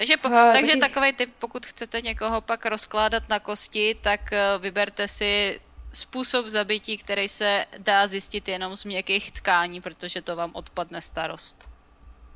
Takže, 0.02 0.18
po, 0.18 0.28
A 0.28 0.52
takže 0.54 0.68
taky- 0.72 0.80
takový 0.80 1.14
typ, 1.14 1.30
pokud 1.40 1.66
chcete 1.66 2.02
někoho 2.02 2.42
pak 2.42 2.66
rozkládat 2.66 3.30
na 3.30 3.40
kosti, 3.40 3.96
tak 4.02 4.34
eh, 4.34 4.40
vyberte 4.60 5.08
si 5.08 5.60
způsob 5.94 6.46
zabití, 6.46 6.98
který 6.98 7.28
se 7.28 7.66
dá 7.78 8.08
zjistit 8.08 8.48
jenom 8.48 8.76
z 8.76 8.84
měkkých 8.86 9.32
tkání, 9.32 9.82
protože 9.82 10.22
to 10.22 10.36
vám 10.36 10.52
odpadne 10.54 11.02
starost. 11.02 11.70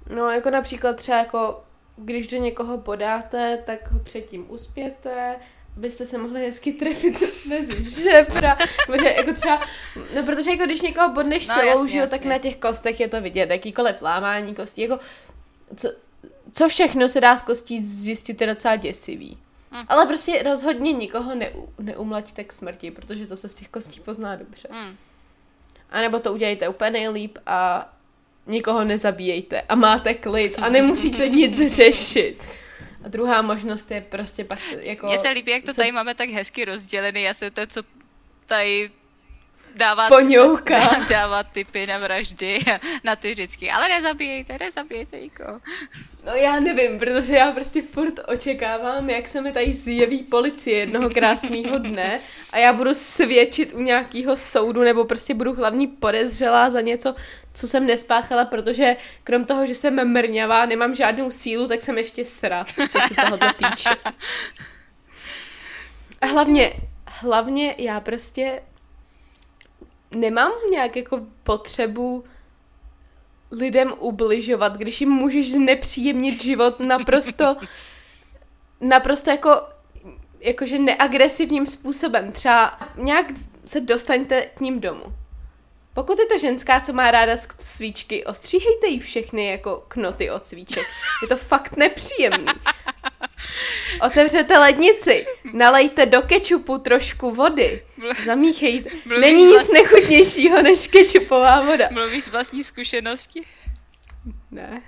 No, 0.10 0.30
jako 0.30 0.50
například 0.50 0.96
třeba 0.98 1.18
jako, 1.18 1.64
když 1.98 2.28
do 2.28 2.38
někoho 2.38 2.78
podáte, 2.78 3.64
tak 3.66 3.92
ho 3.92 4.00
předtím 4.00 4.46
uspěte, 4.52 5.36
abyste 5.78 6.06
se 6.06 6.18
mohli 6.18 6.46
hezky 6.46 6.74
trefit 6.74 7.16
mezi 7.50 7.92
žebra. 8.02 8.58
Protože 8.86 9.10
jako 9.12 9.34
třeba, 9.34 9.62
no 10.16 10.24
protože 10.24 10.52
jako 10.52 10.66
když 10.66 10.82
někoho 10.82 11.10
bodneš 11.10 11.48
No, 11.48 11.54
silou, 11.56 11.68
jasně, 11.68 12.00
jo, 12.00 12.06
tak 12.06 12.20
jasně. 12.22 12.30
na 12.30 12.38
těch 12.38 12.56
kostech 12.56 13.00
je 13.00 13.08
to 13.08 13.22
vidět, 13.22 13.50
jakýkoliv 13.50 14.02
lámání 14.02 14.56
kostí, 14.56 14.82
jako 14.82 15.00
co, 15.78 15.90
co 16.52 16.68
všechno 16.68 17.10
se 17.10 17.22
dá 17.22 17.38
z 17.38 17.42
kostí 17.42 17.84
zjistit 17.84 18.42
je 18.42 18.48
docela 18.48 18.76
děsivý. 18.76 19.38
Hm. 19.72 19.86
Ale 19.88 20.06
prostě 20.06 20.44
rozhodně 20.44 20.94
nikoho 20.94 21.36
neu, 21.36 21.68
neumlaťte 21.80 22.44
k 22.44 22.52
smrti, 22.52 22.92
protože 22.92 23.28
to 23.28 23.36
se 23.36 23.48
z 23.48 23.56
těch 23.56 23.68
kostí 23.68 24.00
pozná 24.00 24.36
dobře. 24.36 24.68
Hmm. 24.72 24.98
A 25.90 26.02
nebo 26.02 26.20
to 26.20 26.34
udělejte 26.34 26.70
úplně 26.70 26.92
nejlíp 26.92 27.38
a 27.46 27.90
nikoho 28.48 28.84
nezabíjejte 28.84 29.62
a 29.62 29.76
máte 29.76 30.14
klid 30.14 30.56
a 30.62 30.70
nemusíte 30.70 31.30
nic 31.30 31.76
řešit. 31.76 32.44
A 33.04 33.08
druhá 33.08 33.42
možnost 33.42 33.92
je 33.92 34.02
prostě 34.02 34.44
pak 34.44 34.60
jako... 34.80 35.08
Mně 35.08 35.18
se 35.18 35.30
líbí, 35.30 35.52
jak 35.52 35.64
to 35.64 35.74
se 35.74 35.76
tady 35.76 35.92
máme 35.92 36.16
tak 36.16 36.30
hezky 36.30 36.66
rozdělený. 36.66 37.22
Já 37.22 37.34
jsem 37.34 37.52
to, 37.52 37.68
co 37.68 37.84
tady 38.46 38.92
dává, 39.76 40.08
Poňouká. 40.08 40.80
dává 41.10 41.44
typy 41.44 41.88
na 41.88 41.98
vraždy 41.98 42.60
na 43.04 43.16
ty 43.16 43.32
vždycky. 43.32 43.72
Ale 43.72 43.90
nezabíjejte, 43.90 44.58
nezabíjejte 44.60 45.20
nikoho. 45.20 45.60
No 46.26 46.36
já 46.36 46.60
nevím, 46.60 47.00
protože 47.00 47.36
já 47.36 47.52
prostě 47.52 47.82
furt 47.82 48.14
očekávám, 48.28 49.10
jak 49.10 49.28
se 49.28 49.42
mi 49.42 49.52
tady 49.52 49.74
zjeví 49.74 50.24
policie 50.24 50.78
jednoho 50.78 51.10
krásného 51.10 51.78
dne 51.78 52.20
a 52.52 52.58
já 52.58 52.74
budu 52.74 52.94
svědčit 52.94 53.74
u 53.74 53.82
nějakého 53.82 54.38
soudu 54.38 54.82
nebo 54.82 55.06
prostě 55.06 55.34
budu 55.34 55.54
hlavní 55.54 55.88
podezřelá 55.88 56.70
za 56.70 56.82
něco, 56.82 57.16
co 57.54 57.68
jsem 57.68 57.86
nespáchala, 57.86 58.46
protože 58.46 58.96
krom 59.24 59.46
toho, 59.46 59.66
že 59.66 59.76
jsem 59.76 60.12
mrňavá, 60.12 60.66
nemám 60.66 60.96
žádnou 60.96 61.32
sílu, 61.32 61.68
tak 61.68 61.82
jsem 61.82 61.98
ještě 61.98 62.26
srat, 62.26 62.68
co 62.68 63.00
se 63.08 63.16
tohoto 63.16 63.46
týče. 63.54 63.90
A 66.22 66.26
hlavně, 66.26 66.74
hlavně 67.06 67.76
já 67.78 68.00
prostě 68.00 68.62
nemám 70.12 70.52
nějak 70.72 70.96
jako 70.96 71.20
potřebu 71.44 72.24
lidem 73.52 73.94
ubližovat, 74.00 74.78
když 74.78 75.02
jim 75.02 75.10
můžeš 75.10 75.52
znepříjemnit 75.52 76.44
život 76.44 76.80
naprosto, 76.80 77.56
naprosto 78.82 79.30
jako, 79.30 79.62
jakože 80.40 80.80
neagresivním 80.80 81.68
způsobem. 81.68 82.32
Třeba 82.32 82.80
nějak 82.96 83.26
se 83.66 83.82
dostaňte 83.82 84.42
k 84.42 84.60
ním 84.60 84.80
domů. 84.80 85.04
Pokud 85.94 86.20
je 86.20 86.26
to 86.26 86.38
ženská, 86.38 86.80
co 86.80 86.94
má 86.94 87.12
ráda 87.12 87.38
svíčky, 87.60 88.26
ostříhejte 88.26 88.88
jí 88.88 89.00
všechny 89.00 89.48
jako 89.48 89.86
knoty 89.88 90.32
od 90.32 90.46
svíček. 90.46 90.86
Je 91.22 91.28
to 91.28 91.38
fakt 91.38 91.78
nepříjemný. 91.78 92.46
Otevřete 94.02 94.58
lednici, 94.58 95.26
nalejte 95.54 96.06
do 96.06 96.22
kečupu 96.22 96.78
trošku 96.78 97.32
vody, 97.32 97.82
zamíchejte. 98.26 98.90
Mluvíš 99.06 99.22
Není 99.22 99.46
nic 99.46 99.54
vlastně- 99.56 99.80
nechutnějšího 99.82 100.62
než 100.62 100.88
kečupová 100.88 101.62
voda. 101.62 101.88
Mluvíš 101.92 102.24
z 102.24 102.28
vlastní 102.28 102.64
zkušenosti? 102.64 103.42
Ne. 104.52 104.82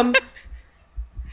Um, 0.00 0.12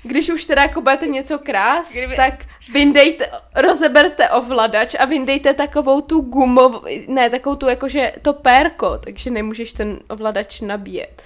když 0.03 0.29
už 0.29 0.45
teda 0.45 0.61
jako 0.61 0.81
budete 0.81 1.07
něco 1.07 1.39
krást, 1.39 1.91
Kdyby- 1.91 2.05
Kdyby... 2.05 2.15
tak 2.17 2.33
vyndejte, 2.73 3.29
rozeberte 3.55 4.29
ovladač 4.29 4.95
a 4.99 5.05
vyndejte 5.05 5.53
takovou 5.53 6.01
tu 6.01 6.21
gumovou, 6.21 6.81
ne, 7.07 7.29
takovou 7.29 7.55
tu 7.55 7.69
jakože 7.69 8.13
to 8.21 8.33
pérko, 8.33 8.97
takže 8.97 9.29
nemůžeš 9.29 9.73
ten 9.73 9.99
ovladač 10.09 10.61
nabíjet. 10.61 11.23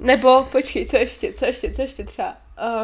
Nebo, 0.00 0.48
počkej, 0.52 0.86
co 0.86 0.96
ještě, 0.96 1.32
co 1.32 1.46
ještě, 1.46 1.70
co 1.72 1.82
ještě 1.82 2.04
třeba? 2.04 2.36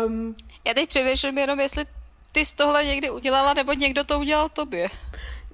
Um, 0.06 0.34
Já 0.66 0.74
teď 0.74 0.88
přemýšlím 0.88 1.38
jenom, 1.38 1.60
jestli 1.60 1.84
ty 2.32 2.44
jsi 2.44 2.56
tohle 2.56 2.84
někdy 2.84 3.10
udělala, 3.10 3.54
nebo 3.54 3.72
někdo 3.72 4.04
to 4.04 4.18
udělal 4.18 4.48
tobě. 4.48 4.88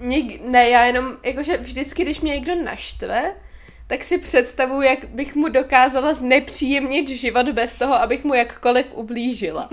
Něk, 0.00 0.40
ne, 0.40 0.68
já 0.68 0.84
jenom, 0.84 1.16
jakože 1.24 1.56
vždycky, 1.56 2.02
když 2.02 2.20
mě 2.20 2.34
někdo 2.34 2.54
naštve, 2.54 3.34
tak 3.86 4.04
si 4.04 4.18
představuji, 4.18 4.88
jak 4.88 5.04
bych 5.04 5.34
mu 5.34 5.48
dokázala 5.48 6.14
znepříjemnit 6.14 7.08
život 7.08 7.48
bez 7.48 7.74
toho, 7.74 7.94
abych 7.94 8.24
mu 8.24 8.34
jakkoliv 8.34 8.92
ublížila. 8.94 9.68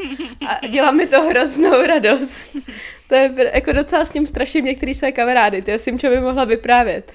A 0.48 0.68
dělá 0.68 0.92
mi 0.92 1.08
to 1.08 1.22
hroznou 1.22 1.82
radost. 1.86 2.56
To 3.08 3.16
je 3.16 3.34
jako 3.54 3.72
docela 3.72 4.06
s 4.06 4.12
tím 4.12 4.28
straším 4.28 4.66
některý 4.66 4.96
své 4.96 5.12
kamarády, 5.12 5.62
to 5.62 5.72
jsem 5.72 6.00
čo 6.00 6.10
by 6.10 6.20
mohla 6.20 6.46
vyprávět. 6.46 7.12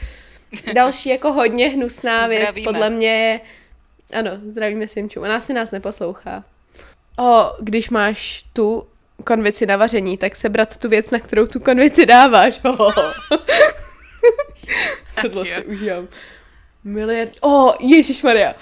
Další 0.74 1.08
jako 1.08 1.32
hodně 1.32 1.68
hnusná 1.68 2.26
věc, 2.26 2.40
Zdravíme. 2.42 2.64
podle 2.72 2.90
mě 2.90 3.08
je, 3.08 3.40
ano, 4.18 4.30
zdravíme 4.46 4.88
Simču, 4.88 5.20
ona 5.20 5.40
si 5.40 5.52
nás 5.52 5.70
neposlouchá. 5.70 6.44
O, 7.18 7.54
když 7.60 7.90
máš 7.90 8.44
tu 8.52 8.86
konvici 9.24 9.66
na 9.66 9.76
vaření, 9.76 10.18
tak 10.18 10.36
sebrat 10.36 10.78
tu 10.78 10.88
věc, 10.88 11.10
na 11.10 11.18
kterou 11.18 11.46
tu 11.46 11.60
konvici 11.60 12.06
dáváš. 12.06 12.60
Tohle 15.22 15.46
si 15.46 15.64
užívám. 15.64 16.08
Miliard... 16.84 17.32
O, 17.40 17.74
Ježíš 17.80 18.22
Maria. 18.22 18.54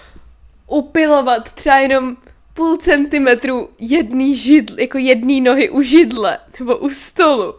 Upilovat 0.66 1.52
třeba 1.52 1.76
jenom 1.76 2.16
půl 2.54 2.76
centimetru 2.76 3.70
jedný 3.78 4.36
židl, 4.36 4.80
jako 4.80 4.98
jedný 4.98 5.40
nohy 5.40 5.70
u 5.70 5.82
židle, 5.82 6.38
nebo 6.58 6.76
u 6.76 6.90
stolu. 6.90 7.54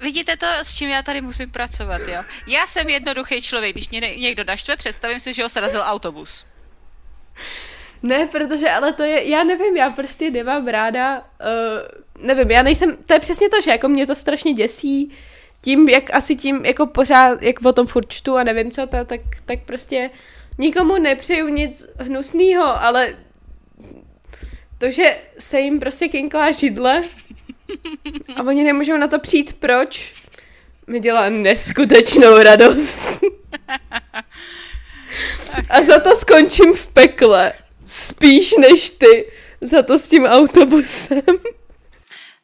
vidíte 0.00 0.36
to, 0.36 0.46
s 0.46 0.74
čím 0.74 0.88
já 0.88 1.02
tady 1.02 1.20
musím 1.20 1.50
pracovat, 1.50 2.00
jo? 2.08 2.22
Já 2.46 2.66
jsem 2.66 2.88
jednoduchý 2.88 3.42
člověk, 3.42 3.72
když 3.72 3.88
mě 3.88 4.00
někdo 4.00 4.44
naštve, 4.44 4.76
představím 4.76 5.20
si, 5.20 5.34
že 5.34 5.42
ho 5.42 5.48
srazil 5.48 5.82
autobus. 5.84 6.44
Ne, 8.04 8.26
protože 8.26 8.70
ale 8.70 8.92
to 8.92 9.02
je, 9.02 9.28
já 9.28 9.44
nevím, 9.44 9.76
já 9.76 9.90
prostě 9.90 10.30
nemám 10.30 10.66
ráda, 10.66 11.18
uh, 11.18 12.26
nevím, 12.26 12.50
já 12.50 12.62
nejsem, 12.62 12.96
to 13.06 13.12
je 13.12 13.20
přesně 13.20 13.50
to, 13.50 13.60
že 13.60 13.70
jako 13.70 13.88
mě 13.88 14.06
to 14.06 14.14
strašně 14.14 14.52
děsí, 14.52 15.12
tím, 15.60 15.88
jak 15.88 16.14
asi 16.14 16.36
tím, 16.36 16.64
jako 16.64 16.86
pořád, 16.86 17.42
jak 17.42 17.64
o 17.64 17.72
tom 17.72 17.86
furt 17.86 18.08
čtu 18.08 18.36
a 18.36 18.44
nevím 18.44 18.70
co, 18.70 18.86
to, 18.86 19.04
tak, 19.04 19.20
tak 19.46 19.58
prostě 19.64 20.10
nikomu 20.58 20.98
nepřeju 20.98 21.48
nic 21.48 21.86
hnusného, 21.98 22.82
ale 22.82 23.16
to, 24.78 24.90
že 24.90 25.16
se 25.38 25.60
jim 25.60 25.80
prostě 25.80 26.08
kinklá 26.08 26.50
židle 26.50 27.02
a 28.36 28.42
oni 28.42 28.64
nemůžou 28.64 28.96
na 28.96 29.06
to 29.06 29.18
přijít, 29.18 29.52
proč, 29.52 30.12
mi 30.86 31.00
dělá 31.00 31.28
neskutečnou 31.28 32.42
radost. 32.42 33.10
A 35.70 35.82
za 35.82 36.00
to 36.00 36.16
skončím 36.16 36.74
v 36.74 36.86
pekle. 36.86 37.52
Spíš 37.86 38.54
než 38.56 38.90
ty. 38.90 39.32
Za 39.60 39.82
to 39.82 39.98
s 39.98 40.08
tím 40.08 40.24
autobusem. 40.24 41.22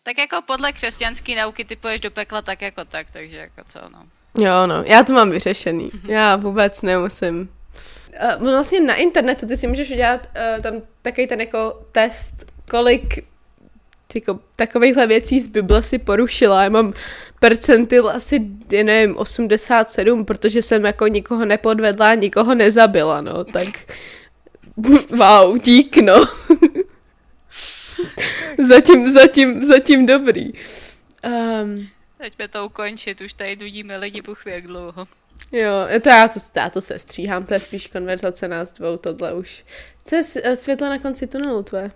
Tak 0.03 0.19
jako 0.19 0.43
podle 0.47 0.73
křesťanské 0.73 1.37
nauky 1.37 1.65
ty 1.65 1.77
poješ 1.77 2.01
do 2.01 2.11
pekla 2.11 2.43
tak 2.43 2.63
jako 2.63 2.85
tak, 2.85 3.07
takže 3.13 3.37
jako 3.37 3.61
co 3.67 3.79
no. 3.93 4.07
Jo, 4.45 4.67
no, 4.67 4.83
já 4.87 5.03
to 5.03 5.13
mám 5.13 5.31
vyřešený. 5.31 5.91
Mhm. 5.95 6.11
Já 6.11 6.37
vůbec 6.37 6.83
nemusím. 6.83 7.49
Uh, 8.41 8.49
vlastně 8.49 8.81
na 8.81 8.95
internetu 8.95 9.47
ty 9.47 9.57
si 9.57 9.67
můžeš 9.67 9.91
udělat 9.91 10.21
uh, 10.21 10.63
tam 10.63 10.75
takový 11.03 11.27
ten 11.27 11.41
jako 11.41 11.83
test, 11.93 12.35
kolik 12.71 13.25
jako, 14.15 14.39
takovýchhle 14.57 15.07
věcí 15.07 15.41
z 15.41 15.49
Bible 15.49 15.83
si 15.83 15.99
porušila. 15.99 16.63
Já 16.63 16.69
mám 16.69 16.93
percentil 17.41 18.11
asi, 18.11 18.47
já 18.73 18.83
nevím, 18.83 19.17
87, 19.17 20.25
protože 20.25 20.63
jsem 20.63 20.85
jako 20.85 21.07
nikoho 21.07 21.45
nepodvedla, 21.45 22.15
nikoho 22.15 22.55
nezabila, 22.55 23.21
no, 23.21 23.45
tak 23.45 23.67
wow, 25.17 25.59
dík, 25.59 25.97
no. 25.97 26.27
zatím, 28.69 29.11
zatím, 29.11 29.65
zatím 29.65 30.07
dobrý. 30.07 30.53
Um, 31.25 31.89
Pojďme 32.17 32.49
to 32.49 32.67
ukončit, 32.67 33.21
už 33.21 33.33
tady 33.33 33.57
nudíme 33.57 33.97
lidi 33.97 34.23
buch 34.23 34.47
jak 34.47 34.67
dlouho. 34.67 35.09
Jo, 35.53 35.73
to 36.03 36.09
já 36.09 36.29
to, 36.29 36.41
já 36.57 36.71
to 36.71 36.81
se 36.81 36.99
stříhám, 36.99 37.47
to 37.47 37.55
je 37.55 37.61
spíš 37.61 37.87
konverzace 37.87 38.49
nás 38.49 38.73
dvou, 38.73 38.97
tohle 38.97 39.35
už. 39.35 39.65
Co 40.05 40.17
je 40.17 40.23
eh, 40.45 40.57
světlo 40.57 40.89
na 40.89 40.99
konci 40.99 41.27
tunelu 41.27 41.63
tvé? 41.63 41.91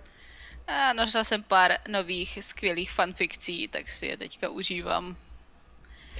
A 0.67 0.93
našla 0.93 1.23
jsem 1.23 1.43
pár 1.43 1.71
nových 1.87 2.39
skvělých 2.41 2.91
fanfikcí, 2.91 3.67
tak 3.67 3.87
si 3.87 4.05
je 4.05 4.17
teďka 4.17 4.49
užívám. 4.49 5.15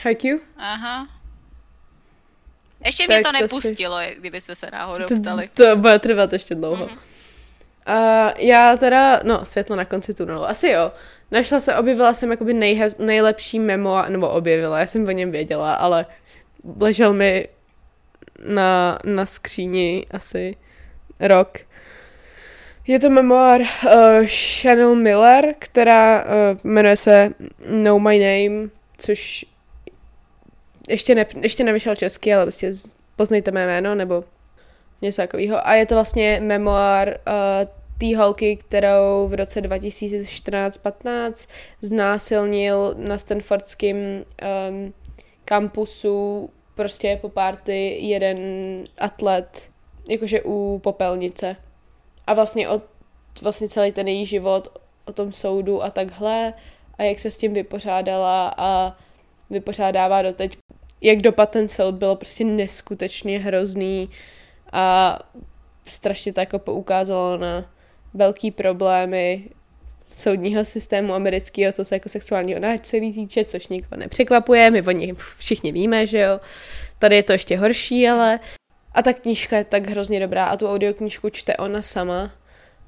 Haikyuu? 0.04 0.40
Aha. 0.58 1.08
Ještě 2.86 3.08
tak 3.08 3.16
mě 3.16 3.24
to 3.24 3.32
nepustilo, 3.32 4.00
si... 4.00 4.16
kdybyste 4.20 4.56
se 4.56 4.70
náhodou 4.72 5.06
ptali. 5.22 5.50
To, 5.54 5.64
to 5.64 5.76
bude 5.76 6.00
trvat 6.00 6.34
ještě 6.34 6.56
dlouho. 6.56 6.86
Mm-hmm. 6.86 6.98
Uh, 7.88 8.32
já 8.38 8.78
teda, 8.78 9.20
no, 9.24 9.46
světlo 9.46 9.76
na 9.76 9.86
konci 9.86 10.14
tunelu, 10.14 10.46
asi 10.46 10.68
jo. 10.68 10.92
Našla 11.32 11.60
se, 11.60 11.76
objevila 11.76 12.14
jsem 12.14 12.32
jakoby 12.32 12.54
nejhez, 12.54 12.98
nejlepší 12.98 13.60
memo, 13.60 14.04
nebo 14.10 14.30
objevila, 14.30 14.80
já 14.80 14.88
jsem 14.88 15.08
o 15.08 15.12
něm 15.12 15.32
věděla, 15.32 15.74
ale 15.74 16.06
ležel 16.82 17.14
mi 17.14 17.48
na, 18.48 19.00
na 19.04 19.26
skříni 19.26 20.06
asi 20.12 20.56
rok. 21.20 21.58
Je 22.88 23.00
to 23.00 23.10
memoár 23.10 23.62
uh, 23.62 23.68
Chanel 24.62 24.96
Miller, 24.96 25.56
která 25.60 26.24
uh, 26.24 26.30
jmenuje 26.64 26.96
se 26.96 27.30
Know 27.68 28.00
My 28.00 28.20
Name, 28.20 28.70
což 28.98 29.46
ještě, 30.90 31.16
ne, 31.16 31.26
ještě 31.42 31.64
nevyšel 31.64 31.96
česky, 31.96 32.34
ale 32.34 32.46
prostě 32.46 32.72
poznejte 33.16 33.52
mé 33.52 33.66
jméno, 33.66 33.96
nebo 33.96 34.24
něco 35.02 35.22
takového. 35.22 35.68
A 35.68 35.74
je 35.74 35.86
to 35.86 35.96
vlastně 35.96 36.40
memoár 36.44 37.08
uh, 37.08 37.14
té 37.98 38.18
holky, 38.18 38.56
kterou 38.56 39.28
v 39.28 39.34
roce 39.34 39.62
2014-15 39.62 41.50
znásilnil 41.82 42.96
na 42.98 43.18
Stanfordském 43.18 43.98
um, 43.98 44.94
kampusu 45.46 46.50
prostě 46.76 47.20
po 47.22 47.30
párty 47.30 47.98
jeden 48.02 48.38
atlet, 48.98 49.70
jakože 50.10 50.42
u 50.46 50.80
popelnice. 50.84 51.56
A 52.28 52.34
vlastně, 52.34 52.70
od, 52.70 52.84
vlastně 53.42 53.68
celý 53.68 53.92
ten 53.92 54.08
její 54.08 54.26
život 54.26 54.80
o 55.06 55.14
tom 55.14 55.32
soudu 55.32 55.84
a 55.84 55.90
takhle 55.90 56.54
a 56.98 57.04
jak 57.04 57.20
se 57.20 57.32
s 57.32 57.38
tím 57.38 57.54
vypořádala 57.54 58.54
a 58.58 58.98
vypořádává 59.50 60.22
doteď. 60.22 60.58
Jak 61.02 61.18
dopad 61.18 61.50
ten 61.50 61.68
soud 61.68 61.96
bylo 61.96 62.16
prostě 62.16 62.44
neskutečně 62.44 63.40
hrozný 63.40 64.10
a 64.72 65.20
strašně 65.88 66.34
to 66.34 66.40
jako 66.40 66.60
poukázalo 66.60 67.38
na 67.38 67.72
velký 68.14 68.52
problémy 68.52 69.50
soudního 70.12 70.66
systému 70.66 71.14
amerického, 71.14 71.74
co 71.74 71.86
se 71.86 71.96
jako 71.96 72.10
sexuálního 72.10 72.60
násilí 72.60 73.14
týče, 73.14 73.46
což 73.46 73.68
nikoho 73.68 74.00
nepřekvapuje, 74.00 74.72
my 74.72 74.82
o 74.82 74.92
nich 74.92 75.14
všichni 75.38 75.72
víme, 75.72 76.08
že 76.08 76.20
jo. 76.20 76.40
Tady 77.00 77.16
je 77.16 77.24
to 77.24 77.32
ještě 77.32 77.58
horší, 77.58 78.10
ale... 78.10 78.40
A 78.92 79.02
ta 79.02 79.14
knížka 79.14 79.58
je 79.58 79.64
tak 79.64 79.88
hrozně 79.88 80.20
dobrá 80.20 80.46
a 80.46 80.58
tu 80.58 80.68
audioknížku 80.68 81.30
čte 81.30 81.58
ona 81.58 81.82
sama. 81.82 82.32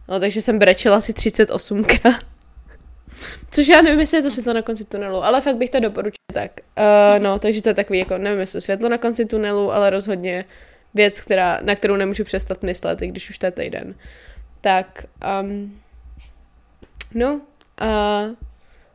No, 0.09 0.19
takže 0.19 0.41
jsem 0.41 0.59
brečela 0.59 0.97
asi 0.97 1.13
38krát. 1.13 2.19
Což 3.51 3.67
já 3.67 3.81
nevím, 3.81 3.99
jestli 3.99 4.17
je 4.17 4.23
to 4.23 4.29
světlo 4.29 4.53
na 4.53 4.61
konci 4.61 4.85
tunelu, 4.85 5.23
ale 5.23 5.41
fakt 5.41 5.57
bych 5.57 5.69
to 5.69 5.79
doporučila 5.79 6.17
tak. 6.33 6.51
Uh, 6.77 7.23
no, 7.23 7.39
takže 7.39 7.61
to 7.61 7.69
je 7.69 7.73
takový 7.73 7.99
jako, 7.99 8.17
nevím, 8.17 8.39
jestli 8.39 8.61
světlo 8.61 8.89
na 8.89 8.97
konci 8.97 9.25
tunelu, 9.25 9.73
ale 9.73 9.89
rozhodně 9.89 10.45
věc, 10.93 11.21
která, 11.21 11.59
na 11.61 11.75
kterou 11.75 11.95
nemůžu 11.95 12.23
přestat 12.23 12.63
myslet, 12.63 13.01
i 13.01 13.07
když 13.07 13.29
už 13.29 13.37
to 13.37 13.45
je 13.45 13.51
týden. 13.51 13.95
Tak, 14.61 15.05
um, 15.41 15.81
no, 17.13 17.41
a 17.77 18.21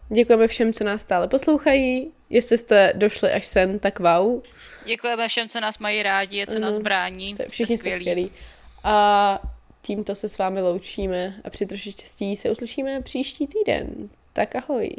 děkujeme 0.08 0.48
všem, 0.48 0.72
co 0.72 0.85
nás 0.85 1.00
stále 1.00 1.28
poslouchají. 1.28 2.12
Jestli 2.30 2.58
jste 2.58 2.92
došli 2.96 3.32
až 3.32 3.46
sem, 3.46 3.78
tak 3.78 3.98
wow. 3.98 4.42
Děkujeme 4.85 5.28
všem, 5.28 5.48
co 5.48 5.61
nás 5.61 5.78
mají 5.78 6.02
rádi 6.02 6.42
a 6.42 6.46
co 6.46 6.58
nás 6.58 6.78
brání. 6.78 7.28
Jste, 7.28 7.48
všichni 7.48 7.78
jste 7.78 7.92
skvělí. 7.92 8.30
A 8.85 9.40
tímto 9.82 10.14
se 10.14 10.28
s 10.28 10.38
vámi 10.38 10.62
loučíme 10.62 11.40
a 11.44 11.50
při 11.50 11.66
troši 11.66 11.92
štěstí 11.92 12.36
se 12.36 12.50
uslyšíme 12.50 13.02
příští 13.02 13.46
týden. 13.46 14.08
Tak 14.32 14.56
ahoj. 14.56 14.90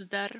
Zdar. 0.00 0.30